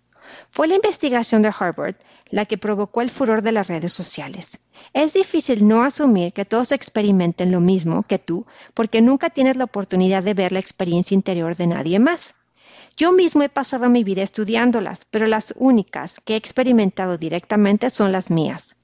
Fue 0.51 0.69
la 0.69 0.75
investigación 0.75 1.43
de 1.43 1.53
Harvard 1.59 1.97
la 2.31 2.47
que 2.47 2.59
provocó 2.59 3.01
el 3.01 3.11
furor 3.11 3.43
de 3.43 3.53
las 3.53 3.69
redes 3.69 3.93
sociales. 3.93 4.59
Es 4.93 5.13
difícil 5.13 5.67
no 5.67 5.85
asumir 5.85 6.33
que 6.33 6.45
todos 6.45 6.73
experimenten 6.73 7.53
lo 7.53 7.61
mismo 7.61 8.03
que 8.03 8.19
tú 8.19 8.47
porque 8.75 9.01
nunca 9.01 9.31
tienes 9.31 9.57
la 9.57 9.65
oportunidad 9.65 10.23
de 10.23 10.35
ver 10.35 10.53
la 10.53 10.59
experiencia 10.59 11.15
interior 11.15 11.57
de 11.57 11.67
nadie 11.67 11.99
más. 11.99 12.35
Yo 12.97 13.13
mismo 13.13 13.43
he 13.43 13.49
pasado 13.49 13.89
mi 13.91 14.05
vida 14.05 14.23
estudiándolas, 14.23 15.03
pero 15.11 15.27
las 15.27 15.55
únicas 15.57 16.21
que 16.25 16.35
he 16.35 16.37
experimentado 16.37 17.19
directamente 17.19 17.91
son 17.91 18.13
las 18.13 18.31
mías. 18.31 18.77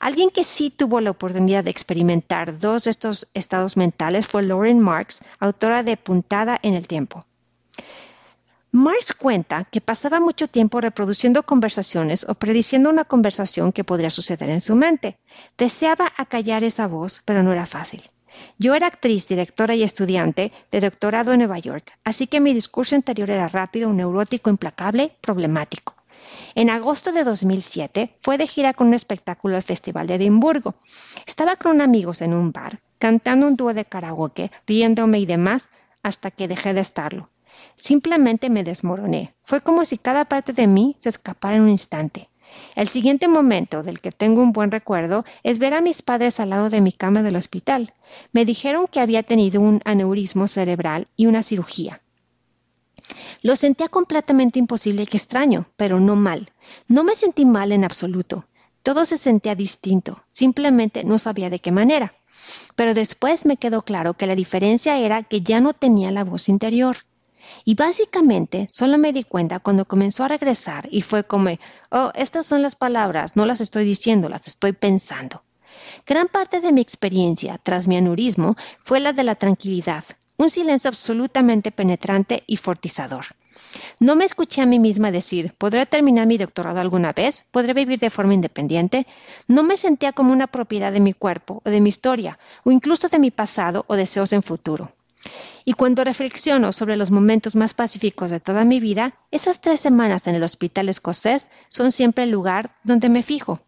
Alguien 0.00 0.30
que 0.30 0.44
sí 0.44 0.70
tuvo 0.70 1.00
la 1.00 1.10
oportunidad 1.10 1.64
de 1.64 1.70
experimentar 1.70 2.58
dos 2.58 2.84
de 2.84 2.90
estos 2.90 3.26
estados 3.34 3.76
mentales 3.76 4.28
fue 4.28 4.44
Lauren 4.44 4.78
Marks, 4.78 5.22
autora 5.40 5.82
de 5.82 5.96
Puntada 5.96 6.58
en 6.62 6.74
el 6.74 6.86
Tiempo. 6.86 7.26
Marx 8.70 9.14
cuenta 9.14 9.64
que 9.64 9.80
pasaba 9.80 10.20
mucho 10.20 10.46
tiempo 10.46 10.82
reproduciendo 10.82 11.42
conversaciones 11.42 12.26
o 12.28 12.34
prediciendo 12.34 12.90
una 12.90 13.06
conversación 13.06 13.72
que 13.72 13.82
podría 13.82 14.10
suceder 14.10 14.50
en 14.50 14.60
su 14.60 14.76
mente. 14.76 15.16
Deseaba 15.56 16.12
acallar 16.18 16.62
esa 16.64 16.86
voz, 16.86 17.22
pero 17.24 17.42
no 17.42 17.50
era 17.52 17.64
fácil. 17.64 18.02
Yo 18.58 18.74
era 18.74 18.86
actriz, 18.86 19.26
directora 19.26 19.74
y 19.74 19.82
estudiante 19.82 20.52
de 20.70 20.80
doctorado 20.80 21.32
en 21.32 21.38
Nueva 21.38 21.58
York, 21.58 21.92
así 22.04 22.26
que 22.26 22.40
mi 22.40 22.52
discurso 22.52 22.94
interior 22.94 23.30
era 23.30 23.48
rápido, 23.48 23.90
neurótico, 23.90 24.50
implacable, 24.50 25.16
problemático. 25.22 25.94
En 26.54 26.68
agosto 26.68 27.10
de 27.10 27.24
2007 27.24 28.18
fue 28.20 28.36
de 28.36 28.46
gira 28.46 28.74
con 28.74 28.88
un 28.88 28.94
espectáculo 28.94 29.56
al 29.56 29.62
Festival 29.62 30.06
de 30.06 30.16
Edimburgo. 30.16 30.74
Estaba 31.26 31.56
con 31.56 31.80
amigos 31.80 32.20
en 32.20 32.34
un 32.34 32.52
bar, 32.52 32.80
cantando 32.98 33.46
un 33.46 33.56
dúo 33.56 33.72
de 33.72 33.86
karaoke, 33.86 34.50
riéndome 34.66 35.20
y 35.20 35.26
demás, 35.26 35.70
hasta 36.02 36.30
que 36.30 36.48
dejé 36.48 36.74
de 36.74 36.80
estarlo. 36.80 37.30
Simplemente 37.74 38.50
me 38.50 38.64
desmoroné. 38.64 39.34
Fue 39.42 39.60
como 39.60 39.84
si 39.84 39.98
cada 39.98 40.24
parte 40.24 40.52
de 40.52 40.66
mí 40.66 40.96
se 40.98 41.08
escapara 41.08 41.56
en 41.56 41.62
un 41.62 41.70
instante. 41.70 42.28
El 42.74 42.88
siguiente 42.88 43.28
momento 43.28 43.82
del 43.82 44.00
que 44.00 44.12
tengo 44.12 44.42
un 44.42 44.52
buen 44.52 44.70
recuerdo 44.70 45.24
es 45.42 45.58
ver 45.58 45.74
a 45.74 45.80
mis 45.80 46.02
padres 46.02 46.40
al 46.40 46.50
lado 46.50 46.70
de 46.70 46.80
mi 46.80 46.92
cama 46.92 47.22
del 47.22 47.36
hospital. 47.36 47.92
Me 48.32 48.44
dijeron 48.44 48.86
que 48.86 49.00
había 49.00 49.22
tenido 49.22 49.60
un 49.60 49.80
aneurismo 49.84 50.48
cerebral 50.48 51.08
y 51.16 51.26
una 51.26 51.42
cirugía. 51.42 52.00
Lo 53.42 53.56
sentía 53.56 53.88
completamente 53.88 54.58
imposible 54.58 55.02
y 55.02 55.16
extraño, 55.16 55.66
pero 55.76 56.00
no 56.00 56.16
mal. 56.16 56.50
No 56.88 57.04
me 57.04 57.14
sentí 57.14 57.44
mal 57.44 57.72
en 57.72 57.84
absoluto. 57.84 58.46
Todo 58.82 59.04
se 59.04 59.16
sentía 59.16 59.54
distinto, 59.54 60.22
simplemente 60.30 61.04
no 61.04 61.18
sabía 61.18 61.50
de 61.50 61.58
qué 61.58 61.72
manera. 61.72 62.14
Pero 62.74 62.94
después 62.94 63.44
me 63.44 63.56
quedó 63.56 63.82
claro 63.82 64.14
que 64.14 64.26
la 64.26 64.34
diferencia 64.34 64.98
era 64.98 65.22
que 65.22 65.42
ya 65.42 65.60
no 65.60 65.74
tenía 65.74 66.10
la 66.10 66.24
voz 66.24 66.48
interior. 66.48 66.96
Y 67.64 67.74
básicamente 67.74 68.68
solo 68.70 68.98
me 68.98 69.12
di 69.12 69.24
cuenta 69.24 69.60
cuando 69.60 69.84
comenzó 69.84 70.24
a 70.24 70.28
regresar 70.28 70.88
y 70.90 71.02
fue 71.02 71.24
como, 71.24 71.50
oh, 71.90 72.10
estas 72.14 72.46
son 72.46 72.62
las 72.62 72.76
palabras, 72.76 73.36
no 73.36 73.46
las 73.46 73.60
estoy 73.60 73.84
diciendo, 73.84 74.28
las 74.28 74.46
estoy 74.46 74.72
pensando. 74.72 75.42
Gran 76.06 76.28
parte 76.28 76.60
de 76.60 76.72
mi 76.72 76.80
experiencia 76.80 77.58
tras 77.62 77.86
mi 77.86 77.96
anurismo 77.96 78.56
fue 78.82 79.00
la 79.00 79.12
de 79.12 79.24
la 79.24 79.34
tranquilidad, 79.34 80.04
un 80.36 80.50
silencio 80.50 80.88
absolutamente 80.88 81.70
penetrante 81.72 82.44
y 82.46 82.56
fortizador. 82.56 83.26
No 84.00 84.16
me 84.16 84.24
escuché 84.24 84.62
a 84.62 84.66
mí 84.66 84.78
misma 84.78 85.10
decir, 85.10 85.52
¿podré 85.58 85.84
terminar 85.84 86.26
mi 86.26 86.38
doctorado 86.38 86.80
alguna 86.80 87.12
vez? 87.12 87.44
¿Podré 87.50 87.74
vivir 87.74 87.98
de 87.98 88.10
forma 88.10 88.34
independiente? 88.34 89.06
No 89.46 89.62
me 89.62 89.76
sentía 89.76 90.12
como 90.12 90.32
una 90.32 90.46
propiedad 90.46 90.92
de 90.92 91.00
mi 91.00 91.12
cuerpo 91.12 91.62
o 91.64 91.70
de 91.70 91.80
mi 91.80 91.88
historia, 91.88 92.38
o 92.64 92.70
incluso 92.70 93.08
de 93.08 93.18
mi 93.18 93.30
pasado 93.30 93.84
o 93.88 93.96
deseos 93.96 94.32
en 94.32 94.42
futuro. 94.42 94.92
Y 95.64 95.74
cuando 95.74 96.04
reflexiono 96.04 96.72
sobre 96.72 96.96
los 96.96 97.10
momentos 97.10 97.56
más 97.56 97.74
pacíficos 97.74 98.30
de 98.30 98.40
toda 98.40 98.64
mi 98.64 98.80
vida, 98.80 99.14
esas 99.30 99.60
tres 99.60 99.80
semanas 99.80 100.26
en 100.26 100.34
el 100.34 100.42
hospital 100.42 100.88
escocés 100.88 101.48
son 101.68 101.92
siempre 101.92 102.24
el 102.24 102.30
lugar 102.30 102.70
donde 102.84 103.08
me 103.08 103.22
fijo. 103.22 103.60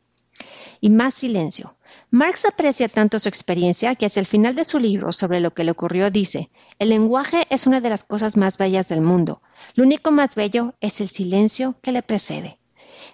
Y 0.81 0.91
más 0.91 1.15
silencio. 1.15 1.75
Marx 2.13 2.45
aprecia 2.45 2.89
tanto 2.89 3.21
su 3.21 3.29
experiencia 3.29 3.95
que 3.95 4.07
hacia 4.07 4.21
el 4.21 4.27
final 4.27 4.57
de 4.57 4.65
su 4.65 4.81
libro 4.81 5.13
sobre 5.13 5.41
lo 5.41 5.53
que 5.53 5.63
le 5.63 5.71
ocurrió 5.71 6.11
dice, 6.11 6.51
el 6.79 6.89
lenguaje 6.89 7.47
es 7.51 7.67
una 7.67 7.81
de 7.81 7.91
las 7.91 8.03
cosas 8.03 8.37
más 8.37 8.59
bellas 8.59 8.89
del 8.89 9.01
mundo. 9.01 9.43
Lo 9.75 9.85
único 9.85 10.11
más 10.11 10.35
bello 10.35 10.75
es 10.81 11.01
el 11.01 11.09
silencio 11.09 11.77
que 11.83 11.93
le 11.93 12.03
precede. 12.03 12.59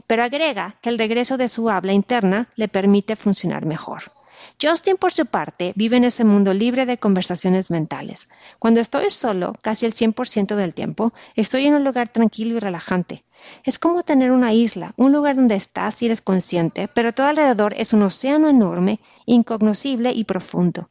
Pero 0.06 0.22
agrega 0.22 0.76
que 0.80 0.88
el 0.88 0.98
regreso 0.98 1.36
de 1.36 1.48
su 1.48 1.68
habla 1.68 1.92
interna 1.92 2.48
le 2.56 2.68
permite 2.68 3.16
funcionar 3.16 3.66
mejor. 3.66 4.15
Justin, 4.60 4.96
por 4.96 5.12
su 5.12 5.26
parte, 5.26 5.74
vive 5.76 5.98
en 5.98 6.04
ese 6.04 6.24
mundo 6.24 6.54
libre 6.54 6.86
de 6.86 6.96
conversaciones 6.96 7.70
mentales. 7.70 8.28
Cuando 8.58 8.80
estoy 8.80 9.10
solo, 9.10 9.54
casi 9.60 9.84
el 9.84 9.92
100% 9.92 10.56
del 10.56 10.72
tiempo, 10.72 11.12
estoy 11.34 11.66
en 11.66 11.74
un 11.74 11.84
lugar 11.84 12.08
tranquilo 12.08 12.56
y 12.56 12.60
relajante. 12.60 13.22
Es 13.64 13.78
como 13.78 14.02
tener 14.02 14.30
una 14.30 14.54
isla, 14.54 14.94
un 14.96 15.12
lugar 15.12 15.36
donde 15.36 15.56
estás 15.56 16.00
y 16.00 16.06
eres 16.06 16.22
consciente, 16.22 16.88
pero 16.88 17.12
todo 17.12 17.26
alrededor 17.26 17.74
es 17.76 17.92
un 17.92 18.02
océano 18.02 18.48
enorme, 18.48 19.00
incognoscible 19.26 20.12
y 20.12 20.24
profundo. 20.24 20.88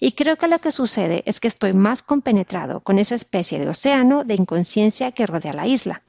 Y 0.00 0.12
creo 0.12 0.36
que 0.36 0.48
lo 0.48 0.58
que 0.58 0.70
sucede 0.70 1.22
es 1.26 1.40
que 1.40 1.48
estoy 1.48 1.72
más 1.72 2.02
compenetrado 2.02 2.80
con 2.80 2.98
esa 2.98 3.14
especie 3.14 3.58
de 3.58 3.68
océano 3.68 4.24
de 4.24 4.34
inconsciencia 4.34 5.12
que 5.12 5.26
rodea 5.26 5.52
la 5.52 5.66
isla. 5.66 6.02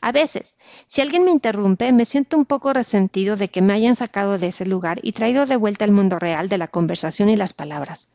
A 0.00 0.12
veces, 0.12 0.56
si 0.86 1.00
alguien 1.00 1.24
me 1.24 1.30
interrumpe, 1.30 1.90
me 1.92 2.04
siento 2.04 2.36
un 2.36 2.44
poco 2.44 2.72
resentido 2.72 3.36
de 3.36 3.48
que 3.48 3.62
me 3.62 3.72
hayan 3.72 3.94
sacado 3.94 4.38
de 4.38 4.48
ese 4.48 4.66
lugar 4.66 5.00
y 5.02 5.12
traído 5.12 5.46
de 5.46 5.56
vuelta 5.56 5.84
al 5.84 5.92
mundo 5.92 6.18
real 6.18 6.48
de 6.48 6.58
la 6.58 6.68
conversación 6.68 7.28
y 7.28 7.36
las 7.36 7.54
palabras. 7.54 8.08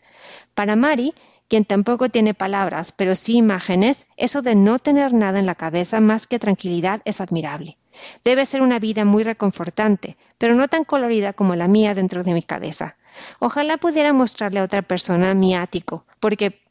Para 0.54 0.76
Mari, 0.76 1.14
quien 1.52 1.66
tampoco 1.66 2.08
tiene 2.08 2.34
palabras, 2.34 2.94
pero 2.94 3.14
sí 3.14 3.36
imágenes, 3.36 4.08
eso 4.16 4.42
de 4.42 4.56
no 4.56 4.80
tener 4.80 5.12
nada 5.14 5.38
en 5.38 5.46
la 5.46 5.56
cabeza 5.56 6.00
más 6.00 6.26
que 6.26 6.40
tranquilidad 6.40 7.02
es 7.04 7.20
admirable. 7.20 7.78
Debe 8.24 8.46
ser 8.46 8.62
una 8.62 8.80
vida 8.80 9.04
muy 9.04 9.24
reconfortante, 9.24 10.16
pero 10.38 10.56
no 10.56 10.70
tan 10.70 10.86
colorida 10.86 11.34
como 11.34 11.56
la 11.56 11.68
mía 11.68 11.94
dentro 11.94 12.24
de 12.24 12.34
mi 12.34 12.42
cabeza. 12.42 12.96
Ojalá 13.40 13.78
pudiera 13.78 14.14
mostrarle 14.14 14.60
a 14.60 14.64
otra 14.64 14.82
persona 14.82 15.34
mi 15.34 15.56
ático, 15.56 16.06
porque 16.20 16.62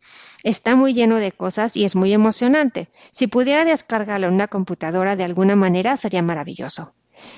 está 0.43 0.77
muy 0.77 0.93
lleno 0.93 1.17
de 1.17 1.33
cosas 1.33 1.77
y 1.77 1.85
es 1.85 1.97
muy 1.97 2.13
emocionante. 2.13 2.89
Si 3.11 3.27
pudiera 3.27 3.65
descargarlo 3.65 4.29
en 4.29 4.35
una 4.35 4.49
computadora 4.49 5.17
de 5.17 5.25
alguna 5.25 5.57
manera 5.57 5.97
sería 5.97 6.23
maravilloso. 6.23 6.95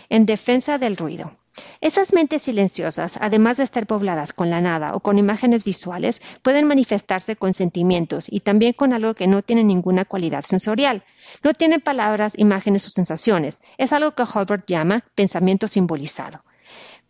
En 0.09 0.27
defensa 0.27 0.79
del 0.79 0.97
ruido. 0.97 1.33
Esas 1.81 2.15
mentes 2.15 2.43
silenciosas, 2.43 3.19
además 3.21 3.59
de 3.59 3.65
estar 3.65 3.87
pobladas 3.87 4.33
con 4.33 4.49
la 4.49 4.61
nada 4.61 4.95
o 4.95 5.01
con 5.01 5.19
imágenes 5.19 5.65
visuales, 5.65 6.23
pueden 6.43 6.67
manifestarse 6.67 7.37
con 7.37 7.53
sentimientos 7.53 8.27
y 8.31 8.41
también 8.41 8.73
con 8.73 8.93
algo 8.95 9.15
que 9.15 9.27
no 9.27 9.43
tiene 9.43 9.63
ninguna 9.63 10.05
cualidad 10.07 10.45
sensorial. 10.47 11.05
No 11.45 11.53
tienen 11.53 11.81
palabras, 11.81 12.33
imágenes 12.39 12.87
o 12.87 12.91
sensaciones. 12.91 13.61
Es 13.77 13.93
algo 13.93 14.13
que 14.13 14.23
Holbert 14.23 14.67
llama 14.67 15.05
pensamiento 15.15 15.69
simbolizado. 15.69 16.43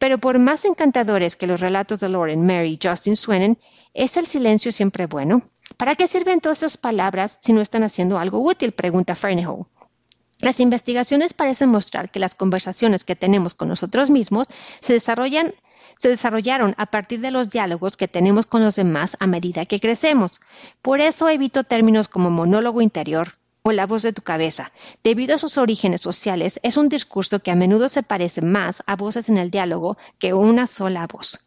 Pero 0.02 0.18
por 0.18 0.40
más 0.40 0.64
encantadores 0.64 1.36
que 1.36 1.46
los 1.46 1.60
relatos 1.60 2.00
de 2.00 2.08
Lauren, 2.08 2.44
Mary 2.44 2.72
y 2.72 2.88
Justin 2.88 3.14
suenen, 3.14 3.56
¿es 3.94 4.16
el 4.16 4.26
silencio 4.26 4.72
siempre 4.72 5.06
bueno? 5.06 5.42
¿Para 5.76 5.94
qué 5.94 6.08
sirven 6.08 6.40
todas 6.40 6.58
esas 6.58 6.76
palabras 6.76 7.38
si 7.40 7.52
no 7.52 7.60
están 7.60 7.84
haciendo 7.84 8.18
algo 8.18 8.40
útil? 8.40 8.72
pregunta 8.72 9.14
Fernehoe. 9.14 9.66
Las 10.40 10.58
investigaciones 10.58 11.34
parecen 11.34 11.68
mostrar 11.68 12.10
que 12.10 12.18
las 12.18 12.34
conversaciones 12.34 13.04
que 13.04 13.14
tenemos 13.14 13.54
con 13.54 13.68
nosotros 13.68 14.10
mismos 14.10 14.48
se 14.80 14.94
desarrollan 14.94 15.54
se 15.98 16.08
desarrollaron 16.08 16.74
a 16.78 16.86
partir 16.86 17.20
de 17.20 17.30
los 17.30 17.50
diálogos 17.50 17.96
que 17.96 18.08
tenemos 18.08 18.46
con 18.46 18.60
los 18.60 18.74
demás 18.74 19.16
a 19.20 19.28
medida 19.28 19.66
que 19.66 19.78
crecemos. 19.78 20.40
Por 20.82 21.00
eso 21.00 21.28
evito 21.28 21.62
términos 21.62 22.08
como 22.08 22.28
monólogo 22.28 22.82
interior, 22.82 23.36
o 23.62 23.72
la 23.72 23.86
voz 23.86 24.02
de 24.02 24.12
tu 24.12 24.22
cabeza. 24.22 24.72
Debido 25.04 25.34
a 25.34 25.38
sus 25.38 25.56
orígenes 25.56 26.00
sociales, 26.00 26.58
es 26.62 26.76
un 26.76 26.88
discurso 26.88 27.40
que 27.40 27.50
a 27.50 27.56
menudo 27.56 27.88
se 27.88 28.02
parece 28.02 28.42
más 28.42 28.82
a 28.86 28.96
voces 28.96 29.28
en 29.28 29.38
el 29.38 29.50
diálogo 29.50 29.96
que 30.18 30.34
una 30.34 30.66
sola 30.66 31.06
voz. 31.06 31.40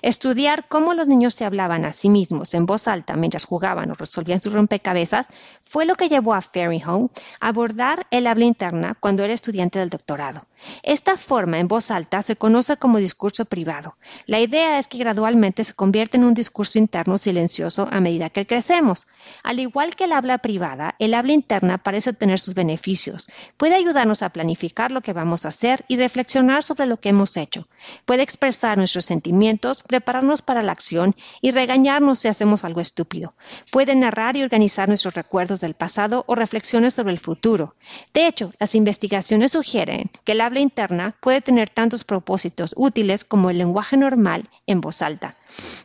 Estudiar 0.00 0.66
cómo 0.68 0.94
los 0.94 1.08
niños 1.08 1.34
se 1.34 1.44
hablaban 1.44 1.84
a 1.84 1.92
sí 1.92 2.08
mismos 2.08 2.54
en 2.54 2.64
voz 2.64 2.88
alta 2.88 3.16
mientras 3.16 3.44
jugaban 3.44 3.90
o 3.90 3.94
resolvían 3.94 4.40
sus 4.40 4.52
rompecabezas 4.52 5.28
fue 5.62 5.84
lo 5.84 5.94
que 5.94 6.08
llevó 6.08 6.34
a 6.34 6.42
Home 6.86 7.08
a 7.40 7.48
abordar 7.48 8.06
el 8.10 8.26
habla 8.26 8.46
interna 8.46 8.96
cuando 8.98 9.24
era 9.24 9.34
estudiante 9.34 9.78
del 9.78 9.90
doctorado. 9.90 10.46
Esta 10.82 11.16
forma 11.16 11.58
en 11.58 11.68
voz 11.68 11.90
alta 11.90 12.22
se 12.22 12.36
conoce 12.36 12.76
como 12.76 12.98
discurso 12.98 13.44
privado. 13.44 13.96
La 14.26 14.40
idea 14.40 14.78
es 14.78 14.88
que 14.88 14.98
gradualmente 14.98 15.64
se 15.64 15.74
convierte 15.74 16.16
en 16.16 16.24
un 16.24 16.34
discurso 16.34 16.78
interno 16.78 17.18
silencioso 17.18 17.88
a 17.90 18.00
medida 18.00 18.30
que 18.30 18.46
crecemos. 18.46 19.06
Al 19.42 19.60
igual 19.60 19.96
que 19.96 20.04
el 20.04 20.12
habla 20.12 20.38
privada, 20.38 20.94
el 20.98 21.14
habla 21.14 21.32
interna 21.32 21.78
parece 21.78 22.12
tener 22.12 22.38
sus 22.38 22.54
beneficios. 22.54 23.28
Puede 23.56 23.74
ayudarnos 23.74 24.22
a 24.22 24.30
planificar 24.30 24.90
lo 24.90 25.00
que 25.00 25.12
vamos 25.12 25.44
a 25.44 25.48
hacer 25.48 25.84
y 25.88 25.96
reflexionar 25.96 26.62
sobre 26.62 26.86
lo 26.86 26.98
que 26.98 27.10
hemos 27.10 27.36
hecho. 27.36 27.68
Puede 28.04 28.22
expresar 28.22 28.78
nuestros 28.78 29.04
sentimientos, 29.04 29.82
prepararnos 29.82 30.42
para 30.42 30.62
la 30.62 30.72
acción 30.72 31.14
y 31.40 31.50
regañarnos 31.50 32.20
si 32.20 32.28
hacemos 32.28 32.64
algo 32.64 32.80
estúpido. 32.80 33.34
Puede 33.70 33.94
narrar 33.94 34.36
y 34.36 34.42
organizar 34.42 34.88
nuestros 34.88 35.14
recuerdos 35.14 35.60
del 35.60 35.74
pasado 35.74 36.24
o 36.26 36.34
reflexiones 36.34 36.94
sobre 36.94 37.12
el 37.12 37.18
futuro. 37.18 37.74
De 38.14 38.26
hecho, 38.26 38.52
las 38.58 38.74
investigaciones 38.74 39.52
sugieren 39.52 40.10
que 40.24 40.34
la 40.34 40.47
habla 40.48 40.60
interna 40.60 41.14
puede 41.20 41.40
tener 41.40 41.68
tantos 41.68 42.04
propósitos 42.04 42.74
útiles 42.76 43.24
como 43.24 43.50
el 43.50 43.58
lenguaje 43.58 43.96
normal 43.96 44.48
en 44.66 44.80
voz 44.80 45.02
alta. 45.02 45.36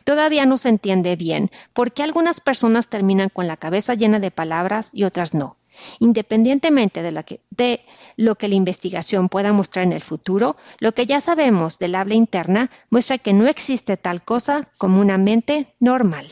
Todavía 0.04 0.46
no 0.46 0.56
se 0.56 0.70
entiende 0.70 1.16
bien 1.16 1.50
por 1.72 1.92
qué 1.92 2.02
algunas 2.02 2.40
personas 2.40 2.88
terminan 2.88 3.28
con 3.28 3.46
la 3.46 3.56
cabeza 3.56 3.94
llena 3.94 4.18
de 4.18 4.30
palabras 4.30 4.90
y 4.92 5.04
otras 5.04 5.34
no. 5.34 5.56
Independientemente 5.98 7.02
de, 7.02 7.40
de, 7.50 7.80
lo 8.16 8.36
que 8.36 8.48
la 8.48 8.54
investigación 8.54 9.28
pueda 9.28 9.52
mostrar 9.52 9.84
en 9.84 9.92
el 9.92 10.02
futuro, 10.02 10.56
lo 10.78 10.92
que 10.92 11.04
ya 11.04 11.20
sabemos 11.20 11.78
del 11.78 11.96
habla 11.96 12.14
interna 12.14 12.70
muestra 12.90 13.18
que 13.18 13.32
no 13.32 13.46
existe 13.46 13.96
tal 13.96 14.22
cosa 14.22 14.68
como 14.78 15.00
una 15.00 15.18
mente 15.18 15.74
normal. 15.80 16.28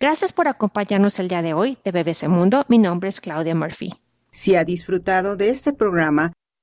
Gracias 0.00 0.32
por 0.32 0.46
acompañarnos 0.48 1.18
el 1.18 1.28
día 1.28 1.42
de 1.42 1.54
hoy 1.54 1.78
de 1.84 1.90
BBC 1.90 2.28
Mundo. 2.28 2.64
Mi 2.68 2.78
nombre 2.78 3.08
es 3.08 3.20
Claudia 3.20 3.54
Murphy. 3.54 3.92
Si 4.30 4.54
ha 4.54 4.64
disfrutado 4.64 5.36
de 5.36 5.48
este 5.48 5.72
programa, 5.72 6.32